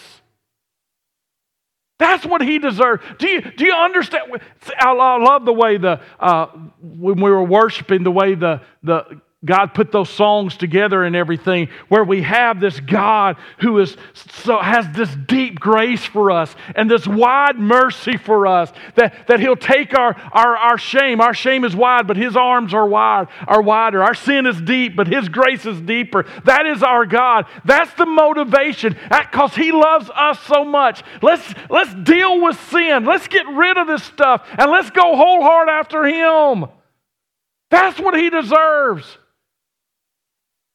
That's 2.00 2.24
what 2.24 2.40
he 2.40 2.58
deserves. 2.58 3.04
Do 3.18 3.28
you, 3.28 3.42
do 3.42 3.66
you 3.66 3.74
understand? 3.74 4.40
I 4.78 4.92
love 4.92 5.44
the 5.44 5.52
way 5.52 5.76
the, 5.76 6.00
uh, 6.18 6.46
when 6.80 7.20
we 7.20 7.30
were 7.30 7.44
worshiping, 7.44 8.04
the 8.04 8.10
way 8.10 8.34
the, 8.34 8.62
the 8.82 9.20
God 9.42 9.68
put 9.68 9.90
those 9.90 10.10
songs 10.10 10.54
together 10.54 11.02
and 11.02 11.16
everything, 11.16 11.70
where 11.88 12.04
we 12.04 12.20
have 12.20 12.60
this 12.60 12.78
God 12.78 13.38
who 13.60 13.78
is 13.78 13.96
so 14.12 14.58
has 14.58 14.86
this 14.94 15.08
deep 15.26 15.58
grace 15.58 16.04
for 16.04 16.30
us 16.30 16.54
and 16.76 16.90
this 16.90 17.06
wide 17.06 17.58
mercy 17.58 18.18
for 18.18 18.46
us 18.46 18.70
that, 18.96 19.28
that 19.28 19.40
He'll 19.40 19.56
take 19.56 19.98
our, 19.98 20.14
our, 20.32 20.56
our 20.58 20.76
shame. 20.76 21.22
Our 21.22 21.32
shame 21.32 21.64
is 21.64 21.74
wide, 21.74 22.06
but 22.06 22.18
His 22.18 22.36
arms 22.36 22.74
are 22.74 22.86
wide, 22.86 23.28
are 23.48 23.62
wider. 23.62 24.02
Our 24.02 24.12
sin 24.12 24.44
is 24.44 24.60
deep, 24.60 24.94
but 24.94 25.06
His 25.06 25.30
grace 25.30 25.64
is 25.64 25.80
deeper. 25.80 26.26
That 26.44 26.66
is 26.66 26.82
our 26.82 27.06
God. 27.06 27.46
That's 27.64 27.94
the 27.94 28.04
motivation 28.04 28.94
because 29.10 29.54
He 29.54 29.72
loves 29.72 30.10
us 30.14 30.38
so 30.40 30.66
much. 30.66 31.02
Let's 31.22 31.54
let's 31.70 31.94
deal 31.94 32.42
with 32.42 32.60
sin. 32.68 33.06
Let's 33.06 33.26
get 33.26 33.48
rid 33.48 33.78
of 33.78 33.86
this 33.86 34.04
stuff 34.04 34.46
and 34.58 34.70
let's 34.70 34.90
go 34.90 35.16
whole 35.16 35.40
heart 35.40 35.70
after 35.70 36.04
Him. 36.04 36.66
That's 37.70 37.98
what 37.98 38.14
He 38.14 38.28
deserves. 38.28 39.16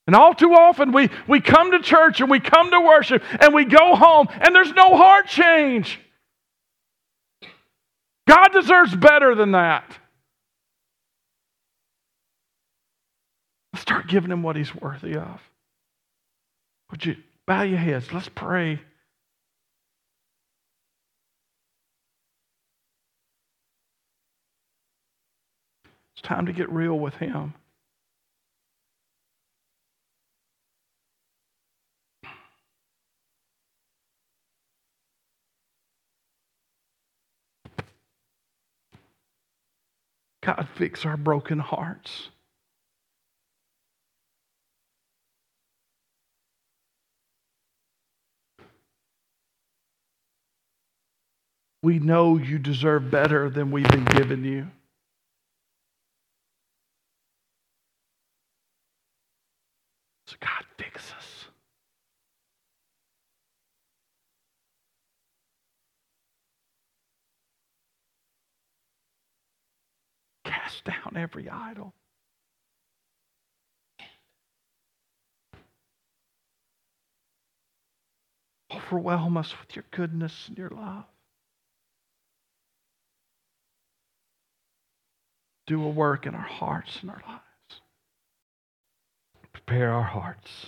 And 0.07 0.15
all 0.15 0.33
too 0.33 0.53
often 0.53 0.91
we, 0.91 1.09
we 1.27 1.41
come 1.41 1.71
to 1.71 1.79
church 1.79 2.21
and 2.21 2.29
we 2.29 2.39
come 2.39 2.69
to 2.71 2.79
worship 2.79 3.23
and 3.41 3.53
we 3.53 3.65
go 3.65 3.95
home 3.95 4.27
and 4.31 4.53
there's 4.53 4.71
no 4.73 4.95
heart 4.95 5.27
change. 5.27 5.99
God 8.27 8.49
deserves 8.49 8.95
better 8.95 9.35
than 9.35 9.51
that. 9.51 9.83
Let's 13.73 13.81
Start 13.81 14.07
giving 14.07 14.31
him 14.31 14.43
what 14.43 14.55
he's 14.55 14.73
worthy 14.73 15.15
of. 15.15 15.41
Would 16.91 17.05
you 17.05 17.17
bow 17.45 17.63
your 17.63 17.77
heads? 17.77 18.11
Let's 18.13 18.29
pray. 18.29 18.79
It's 26.13 26.21
time 26.21 26.45
to 26.45 26.53
get 26.53 26.69
real 26.71 26.97
with 26.97 27.15
him. 27.15 27.53
God, 40.45 40.67
fix 40.75 41.05
our 41.07 41.17
broken 41.17 41.57
hearts. 41.57 42.29
We 51.81 51.99
know 51.99 52.37
you 52.37 52.59
deserve 52.59 53.09
better 53.09 53.49
than 53.49 53.71
we've 53.71 53.89
been 53.89 54.05
given 54.05 54.45
you. 54.45 54.67
So, 60.27 60.35
God, 60.41 60.65
fix 60.77 61.11
us. 61.13 61.45
Cast 70.45 70.85
down 70.85 71.17
every 71.17 71.49
idol. 71.49 71.93
Overwhelm 78.73 79.37
us 79.37 79.53
with 79.59 79.75
your 79.75 79.85
goodness 79.91 80.47
and 80.47 80.57
your 80.57 80.69
love. 80.69 81.05
Do 85.67 85.83
a 85.83 85.89
work 85.89 86.27
in 86.27 86.35
our 86.35 86.41
hearts 86.41 86.99
and 87.01 87.09
our 87.09 87.21
lives. 87.27 87.41
Prepare 89.51 89.91
our 89.91 90.03
hearts 90.03 90.67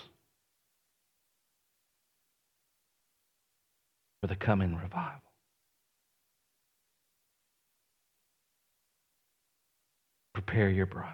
for 4.22 4.28
the 4.28 4.36
coming 4.36 4.76
revival. 4.76 5.27
Prepare 10.48 10.70
your 10.70 10.86
bride. 10.86 11.14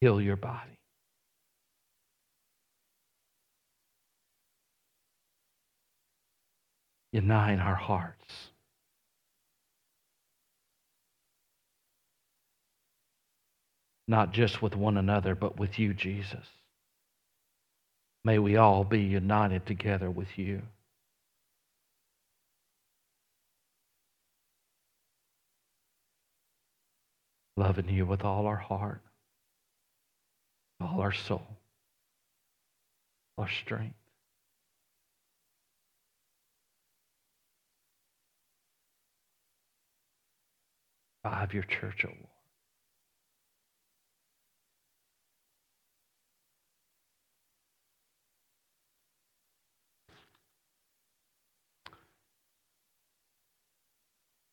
Heal 0.00 0.20
your 0.20 0.36
body. 0.36 0.78
Unite 7.12 7.58
our 7.58 7.74
hearts. 7.74 8.24
Not 14.06 14.32
just 14.32 14.62
with 14.62 14.76
one 14.76 14.96
another, 14.96 15.34
but 15.34 15.58
with 15.58 15.78
you, 15.78 15.92
Jesus. 15.92 16.46
May 18.24 18.38
we 18.38 18.56
all 18.56 18.84
be 18.84 19.00
united 19.00 19.66
together 19.66 20.10
with 20.10 20.38
you. 20.38 20.62
Loving 27.60 27.90
you 27.90 28.06
with 28.06 28.24
all 28.24 28.46
our 28.46 28.56
heart, 28.56 29.02
all 30.80 31.02
our 31.02 31.12
soul, 31.12 31.46
our 33.36 33.50
strength. 33.50 33.94
Revive 41.22 41.52
your 41.52 41.64
church, 41.64 42.06
O 42.06 42.08
Lord. 42.08 42.18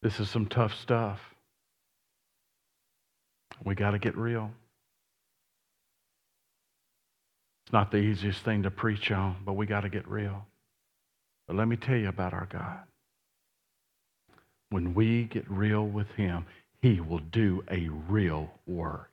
This 0.01 0.19
is 0.19 0.29
some 0.29 0.45
tough 0.45 0.73
stuff. 0.73 1.36
We 3.63 3.75
got 3.75 3.91
to 3.91 3.99
get 3.99 4.17
real. 4.17 4.51
It's 7.65 7.73
not 7.73 7.91
the 7.91 7.97
easiest 7.97 8.43
thing 8.43 8.63
to 8.63 8.71
preach 8.71 9.11
on, 9.11 9.37
but 9.45 9.53
we 9.53 9.65
got 9.65 9.81
to 9.81 9.89
get 9.89 10.07
real. 10.07 10.45
But 11.47 11.57
let 11.57 11.67
me 11.67 11.75
tell 11.75 11.97
you 11.97 12.07
about 12.07 12.33
our 12.33 12.47
God. 12.49 12.79
When 14.69 14.93
we 14.93 15.23
get 15.23 15.49
real 15.49 15.85
with 15.85 16.09
Him, 16.11 16.45
He 16.81 17.01
will 17.01 17.19
do 17.19 17.63
a 17.69 17.89
real 18.07 18.51
work. 18.65 19.11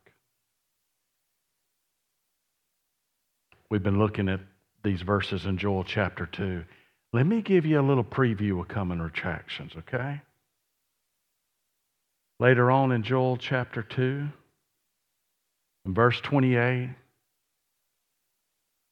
We've 3.70 3.82
been 3.82 3.98
looking 3.98 4.28
at 4.28 4.40
these 4.84 5.02
verses 5.02 5.46
in 5.46 5.58
Joel 5.58 5.82
chapter 5.82 6.26
2. 6.26 6.64
Let 7.12 7.26
me 7.26 7.42
give 7.42 7.66
you 7.66 7.80
a 7.80 7.82
little 7.82 8.04
preview 8.04 8.60
of 8.60 8.68
coming 8.68 9.00
retractions, 9.00 9.72
okay? 9.78 10.20
Later 12.40 12.70
on 12.70 12.92
in 12.92 13.02
Joel 13.02 13.36
chapter 13.36 13.82
2, 13.82 14.28
in 15.86 15.94
verse 15.94 16.20
28, 16.20 16.90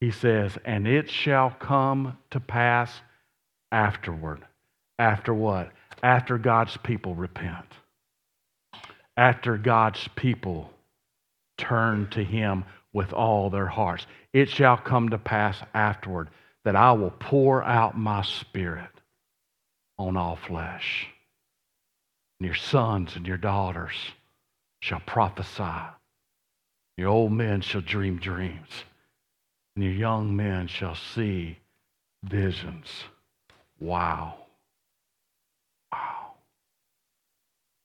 he 0.00 0.10
says, 0.10 0.56
And 0.64 0.86
it 0.86 1.10
shall 1.10 1.50
come 1.50 2.18
to 2.30 2.40
pass 2.40 2.92
afterward. 3.70 4.44
After 4.98 5.32
what? 5.32 5.70
After 6.02 6.38
God's 6.38 6.76
people 6.76 7.14
repent. 7.14 7.66
After 9.16 9.56
God's 9.56 10.06
people 10.14 10.70
turn 11.56 12.08
to 12.10 12.22
him 12.22 12.64
with 12.92 13.12
all 13.12 13.50
their 13.50 13.66
hearts. 13.66 14.06
It 14.32 14.48
shall 14.48 14.76
come 14.76 15.10
to 15.10 15.18
pass 15.18 15.56
afterward 15.74 16.30
that 16.64 16.76
I 16.76 16.92
will 16.92 17.10
pour 17.10 17.62
out 17.62 17.96
my 17.96 18.22
spirit 18.22 18.90
on 19.98 20.16
all 20.16 20.36
flesh. 20.36 21.06
And 22.42 22.46
your 22.48 22.56
sons 22.56 23.14
and 23.14 23.24
your 23.24 23.36
daughters 23.36 23.94
shall 24.80 24.98
prophesy. 24.98 25.92
Your 26.96 27.06
old 27.06 27.30
men 27.30 27.60
shall 27.60 27.82
dream 27.82 28.18
dreams. 28.18 28.82
And 29.76 29.84
your 29.84 29.92
young 29.92 30.34
men 30.34 30.66
shall 30.66 30.96
see 30.96 31.60
visions. 32.24 32.88
Wow. 33.78 34.38
Wow. 35.92 36.32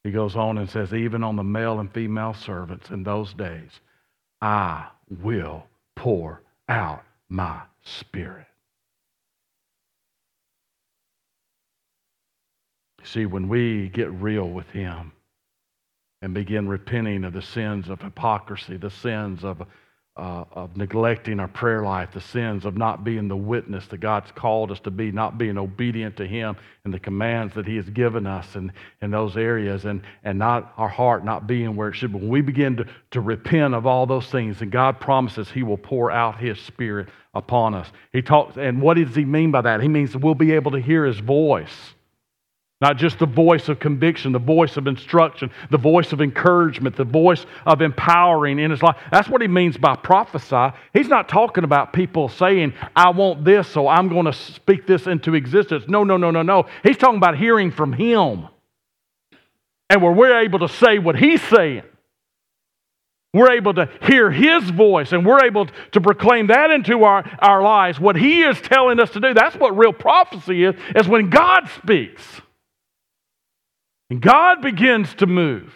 He 0.03 0.10
goes 0.10 0.36
on 0.36 0.58
and 0.58 0.68
says, 0.68 0.91
even 0.91 1.24
on 1.24 1.36
the 1.36 1.43
male 1.43 1.80
and 1.80 1.93
female 1.93 2.34
servants 2.34 2.89
in 2.89 3.03
those 3.03 3.36
days, 3.36 3.70
I 4.41 4.88
will 5.22 5.68
pour 5.95 6.41
out 6.68 7.03
my 7.30 7.62
spirit. 7.84 8.47
See, 13.04 13.26
when 13.26 13.48
we 13.48 13.89
get 13.89 14.12
real 14.12 14.50
with 14.50 14.70
Him 14.70 15.12
and 16.22 16.34
begin 16.34 16.68
repenting 16.68 17.24
of 17.24 17.34
the 17.34 17.41
sins 17.41 17.89
of 17.89 18.02
hypocrisy, 18.02 18.78
the 18.78 18.91
sins 18.91 19.43
of 19.43 19.62
uh, 20.18 20.43
of 20.52 20.76
neglecting 20.76 21.39
our 21.39 21.48
prayer 21.48 21.84
life, 21.84 22.10
the 22.12 22.20
sins 22.20 22.66
of 22.66 22.76
not 22.76 23.04
being 23.04 23.28
the 23.28 23.38
witness 23.38 23.86
that 23.88 24.00
God's 24.00 24.32
called 24.32 24.72
us 24.72 24.80
to 24.80 24.91
be, 24.91 25.12
not 25.12 25.38
being 25.38 25.60
obedient 25.60 26.18
to 26.18 26.26
Him 26.26 26.58
and 26.84 26.93
the 26.93 27.00
commands 27.00 27.54
that 27.54 27.68
He 27.68 27.76
has 27.76 27.88
given 27.89 28.26
us 28.26 28.56
in, 28.56 28.72
in 29.04 29.12
those 29.12 29.38
areas, 29.38 29.86
and, 29.86 30.02
and 30.24 30.39
not 30.39 30.74
our 30.78 30.89
heart 30.89 31.24
not 31.24 31.45
being 31.45 31.76
where 31.76 31.89
it 31.89 31.95
should 31.95 32.12
be. 32.12 32.18
When 32.18 32.30
we 32.30 32.41
begin 32.41 32.78
to, 32.78 32.88
to 33.12 33.22
repent 33.22 33.76
of 33.76 33.86
all 33.86 34.08
those 34.08 34.28
things, 34.28 34.62
and 34.62 34.72
God 34.72 35.00
promises 35.00 35.52
He 35.52 35.62
will 35.62 35.78
pour 35.78 36.10
out 36.10 36.39
His 36.39 36.60
Spirit 36.60 37.10
upon 37.36 37.76
us. 37.76 37.91
He 38.12 38.24
talks, 38.24 38.58
and 38.58 38.82
what 38.82 38.98
does 38.98 39.16
He 39.16 39.24
mean 39.24 39.52
by 39.52 39.62
that? 39.62 39.82
He 39.82 39.88
means 39.88 40.18
we'll 40.18 40.34
be 40.34 40.54
able 40.54 40.72
to 40.72 40.82
hear 40.82 41.06
His 41.06 41.20
voice. 41.20 41.93
Not 42.80 42.97
just 42.97 43.17
the 43.17 43.25
voice 43.25 43.69
of 43.69 43.80
conviction, 43.80 44.32
the 44.32 44.39
voice 44.39 44.78
of 44.78 44.86
instruction, 44.86 45.49
the 45.71 45.80
voice 45.80 46.13
of 46.13 46.21
encouragement, 46.21 46.95
the 46.95 47.05
voice 47.05 47.43
of 47.65 47.82
empowering 47.82 48.59
in 48.59 48.69
his 48.69 48.84
life. 48.84 48.97
That's 49.11 49.28
what 49.28 49.41
he 49.41 49.47
means 49.47 49.78
by 49.78 49.95
prophesy. 49.95 50.78
He's 50.93 51.07
not 51.07 51.28
talking 51.28 51.63
about 51.63 51.91
people 51.91 52.30
saying, 52.30 52.73
I 52.95 53.09
want 53.09 53.43
this, 53.43 53.67
so 53.67 53.88
I'm 53.88 54.09
going 54.09 54.25
to 54.25 54.34
speak 54.34 54.86
this 54.86 55.07
into 55.07 55.34
existence. 55.34 55.86
No, 55.88 56.03
no, 56.03 56.17
no, 56.17 56.30
no, 56.30 56.43
no. 56.43 56.67
He's 56.84 56.97
talking 56.97 57.17
about 57.17 57.36
hearing 57.36 57.71
from 57.71 57.93
him. 57.93 58.47
And 59.89 60.01
where 60.03 60.11
we're 60.11 60.41
able 60.41 60.59
to 60.59 60.69
say 60.69 60.99
what 60.99 61.15
he's 61.15 61.41
saying. 61.41 61.84
We're 63.34 63.53
able 63.53 63.73
to 63.75 63.89
hear 64.03 64.30
his 64.30 64.69
voice 64.69 65.11
and 65.13 65.25
we're 65.25 65.45
able 65.45 65.67
to 65.93 66.01
proclaim 66.01 66.47
that 66.47 66.69
into 66.69 67.03
our, 67.03 67.23
our 67.39 67.61
lives. 67.61 67.99
What 67.99 68.15
he 68.15 68.43
is 68.43 68.61
telling 68.61 68.99
us 68.99 69.09
to 69.11 69.19
do. 69.19 69.34
That's 69.34 69.55
what 69.55 69.75
real 69.78 69.93
prophecy 69.93 70.63
is, 70.63 70.75
is 70.95 71.07
when 71.07 71.30
God 71.30 71.69
speaks. 71.78 72.41
And 74.10 74.22
God 74.22 74.62
begins 74.62 75.14
to 75.16 75.28
move. 75.28 75.74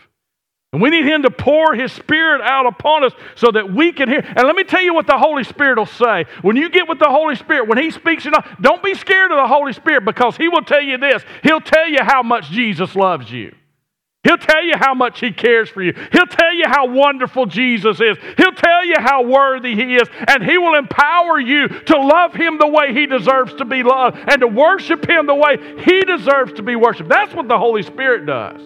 And 0.74 0.82
we 0.82 0.90
need 0.90 1.06
Him 1.06 1.24
to 1.24 1.32
pour 1.32 1.76
His 1.76 1.92
Spirit 1.92 2.42
out 2.42 2.66
upon 2.66 3.04
us 3.04 3.12
so 3.36 3.52
that 3.52 3.74
we 3.74 3.92
can 3.92 4.08
hear. 4.08 4.22
And 4.22 4.48
let 4.48 4.56
me 4.56 4.64
tell 4.64 4.82
you 4.82 4.94
what 4.94 5.06
the 5.06 5.18
Holy 5.18 5.44
Spirit 5.44 5.78
will 5.78 5.86
say. 5.86 6.26
When 6.42 6.56
you 6.56 6.70
get 6.70 6.88
with 6.88 7.00
the 7.00 7.10
Holy 7.10 7.36
Spirit, 7.36 7.68
when 7.68 7.78
He 7.78 7.92
speaks, 7.92 8.24
you 8.24 8.32
know, 8.32 8.40
don't 8.62 8.82
be 8.82 8.96
scared 8.96 9.32
of 9.32 9.38
the 9.38 9.48
Holy 9.48 9.74
Spirit 9.74 10.06
because 10.06 10.38
He 10.38 10.48
will 10.48 10.64
tell 10.64 10.82
you 10.82 10.98
this. 10.98 11.24
He'll 11.44 11.60
tell 11.60 11.90
you 11.90 12.00
how 12.02 12.24
much 12.24 12.50
Jesus 12.50 12.96
loves 12.96 13.30
you. 13.30 13.54
He'll 14.24 14.38
tell 14.38 14.64
you 14.64 14.74
how 14.78 14.94
much 14.94 15.20
He 15.20 15.32
cares 15.32 15.68
for 15.68 15.82
you. 15.82 15.94
He'll 16.12 16.28
tell 16.28 16.54
you 16.54 16.66
how 16.68 16.88
wonderful 16.88 17.48
Jesus 17.48 18.00
is. 18.00 18.18
He'll 18.38 18.52
tell 18.52 18.86
you 18.86 18.96
how 19.00 19.24
worthy 19.24 19.76
He 19.76 19.96
is. 19.96 20.08
And 20.28 20.44
He 20.44 20.60
will 20.60 20.76
empower 20.76 21.40
you 21.40 21.68
to 21.68 21.98
love 21.98 22.34
Him 22.34 22.60
the 22.60 22.68
way 22.68 22.94
He 22.94 23.08
deserves 23.08 23.56
to 23.56 23.66
be 23.66 23.82
loved 23.82 24.18
and 24.28 24.42
to 24.42 24.48
worship 24.48 25.10
Him 25.10 25.26
the 25.26 25.34
way 25.34 25.58
He 25.84 26.02
deserves 26.02 26.54
to 26.54 26.62
be 26.62 26.76
worshiped. 26.76 27.10
That's 27.10 27.34
what 27.34 27.48
the 27.48 27.58
Holy 27.58 27.82
Spirit 27.82 28.28
does. 28.28 28.62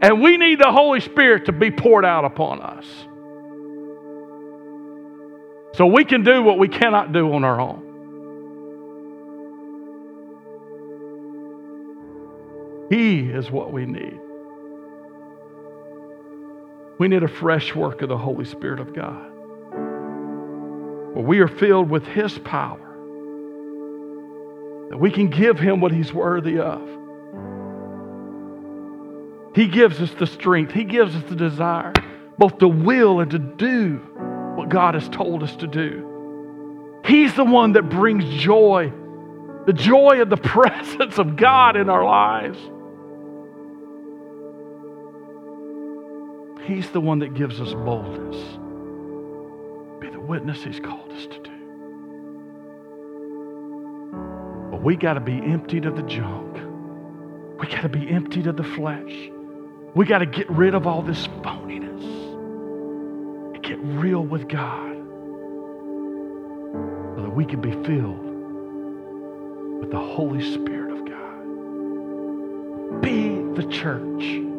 And 0.00 0.22
we 0.22 0.38
need 0.38 0.58
the 0.58 0.72
Holy 0.72 1.00
Spirit 1.00 1.44
to 1.46 1.52
be 1.52 1.70
poured 1.70 2.06
out 2.06 2.24
upon 2.24 2.62
us. 2.62 2.86
So 5.76 5.86
we 5.86 6.06
can 6.06 6.24
do 6.24 6.42
what 6.42 6.58
we 6.58 6.68
cannot 6.68 7.12
do 7.12 7.34
on 7.34 7.44
our 7.44 7.60
own. 7.60 7.86
He 12.88 13.20
is 13.20 13.50
what 13.50 13.72
we 13.72 13.84
need. 13.84 14.18
We 17.00 17.08
need 17.08 17.22
a 17.22 17.28
fresh 17.28 17.74
work 17.74 18.02
of 18.02 18.10
the 18.10 18.18
Holy 18.18 18.44
Spirit 18.44 18.78
of 18.78 18.92
God. 18.94 19.30
Where 21.14 21.24
we 21.24 21.38
are 21.38 21.48
filled 21.48 21.88
with 21.88 22.04
His 22.04 22.38
power. 22.40 22.78
That 24.90 24.98
we 24.98 25.10
can 25.10 25.30
give 25.30 25.58
Him 25.58 25.80
what 25.80 25.92
He's 25.92 26.12
worthy 26.12 26.58
of. 26.58 26.86
He 29.54 29.66
gives 29.66 29.98
us 29.98 30.10
the 30.18 30.26
strength, 30.26 30.72
He 30.72 30.84
gives 30.84 31.16
us 31.16 31.22
the 31.26 31.36
desire, 31.36 31.94
both 32.36 32.58
to 32.58 32.68
will 32.68 33.20
and 33.20 33.30
to 33.30 33.38
do 33.38 33.96
what 34.56 34.68
God 34.68 34.92
has 34.92 35.08
told 35.08 35.42
us 35.42 35.56
to 35.56 35.66
do. 35.66 37.00
He's 37.06 37.34
the 37.34 37.46
one 37.46 37.72
that 37.72 37.88
brings 37.88 38.28
joy, 38.42 38.92
the 39.64 39.72
joy 39.72 40.20
of 40.20 40.28
the 40.28 40.36
presence 40.56 41.16
of 41.16 41.36
God 41.36 41.76
in 41.76 41.88
our 41.88 42.04
lives. 42.04 42.58
He's 46.70 46.88
the 46.90 47.00
one 47.00 47.18
that 47.18 47.34
gives 47.34 47.60
us 47.60 47.72
boldness. 47.72 48.36
Be 50.00 50.08
the 50.08 50.20
witness 50.20 50.62
He's 50.62 50.78
called 50.78 51.10
us 51.10 51.26
to 51.26 51.42
do. 51.42 51.50
But 54.70 54.80
we 54.80 54.94
got 54.94 55.14
to 55.14 55.20
be 55.20 55.32
emptied 55.32 55.84
of 55.84 55.96
the 55.96 56.04
junk. 56.04 56.58
We 57.58 57.66
got 57.66 57.82
to 57.82 57.88
be 57.88 58.08
emptied 58.08 58.46
of 58.46 58.56
the 58.56 58.62
flesh. 58.62 59.32
We 59.96 60.06
got 60.06 60.18
to 60.18 60.26
get 60.26 60.48
rid 60.48 60.76
of 60.76 60.86
all 60.86 61.02
this 61.02 61.26
phoniness 61.42 62.04
and 63.54 63.64
get 63.64 63.80
real 63.80 64.22
with 64.24 64.46
God 64.48 64.94
so 67.16 67.22
that 67.22 67.34
we 67.34 67.44
can 67.46 67.60
be 67.60 67.72
filled 67.84 68.30
with 69.80 69.90
the 69.90 69.98
Holy 69.98 70.52
Spirit 70.52 70.92
of 70.92 71.04
God. 71.04 73.00
Be 73.02 73.42
the 73.60 73.68
church 73.72 74.49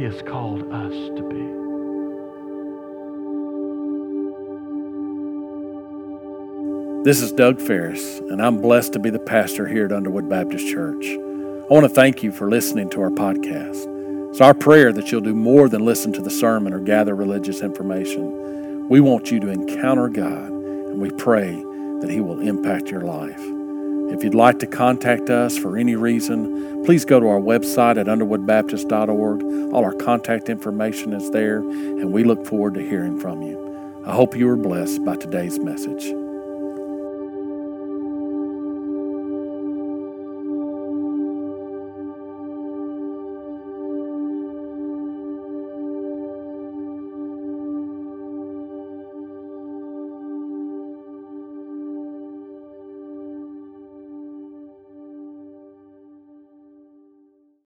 he 0.00 0.06
has 0.06 0.22
called 0.22 0.62
us 0.72 0.94
to 1.14 1.22
be. 1.28 1.44
This 7.04 7.20
is 7.20 7.32
Doug 7.32 7.60
Ferris, 7.60 8.18
and 8.20 8.40
I'm 8.40 8.62
blessed 8.62 8.94
to 8.94 8.98
be 8.98 9.10
the 9.10 9.18
pastor 9.18 9.68
here 9.68 9.84
at 9.84 9.92
Underwood 9.92 10.26
Baptist 10.26 10.66
Church. 10.66 11.04
I 11.04 11.66
want 11.68 11.84
to 11.84 11.90
thank 11.90 12.22
you 12.22 12.32
for 12.32 12.48
listening 12.48 12.88
to 12.90 13.02
our 13.02 13.10
podcast. 13.10 14.30
It's 14.30 14.40
our 14.40 14.54
prayer 14.54 14.90
that 14.90 15.12
you'll 15.12 15.20
do 15.20 15.34
more 15.34 15.68
than 15.68 15.84
listen 15.84 16.14
to 16.14 16.22
the 16.22 16.30
sermon 16.30 16.72
or 16.72 16.80
gather 16.80 17.14
religious 17.14 17.60
information. 17.60 18.88
We 18.88 19.00
want 19.00 19.30
you 19.30 19.38
to 19.40 19.48
encounter 19.48 20.08
God, 20.08 20.48
and 20.48 20.98
we 20.98 21.10
pray 21.10 21.52
that 22.00 22.08
He 22.08 22.22
will 22.22 22.40
impact 22.40 22.90
your 22.90 23.02
life. 23.02 23.59
If 24.10 24.24
you'd 24.24 24.34
like 24.34 24.58
to 24.58 24.66
contact 24.66 25.30
us 25.30 25.56
for 25.56 25.78
any 25.78 25.94
reason, 25.94 26.84
please 26.84 27.04
go 27.04 27.20
to 27.20 27.28
our 27.28 27.40
website 27.40 27.96
at 27.96 28.06
underwoodbaptist.org. 28.06 29.72
All 29.72 29.84
our 29.84 29.94
contact 29.94 30.48
information 30.48 31.12
is 31.12 31.30
there, 31.30 31.58
and 31.58 32.12
we 32.12 32.24
look 32.24 32.44
forward 32.44 32.74
to 32.74 32.80
hearing 32.80 33.20
from 33.20 33.40
you. 33.42 34.02
I 34.06 34.12
hope 34.12 34.36
you 34.36 34.46
were 34.46 34.56
blessed 34.56 35.04
by 35.04 35.16
today's 35.16 35.58
message. 35.58 36.19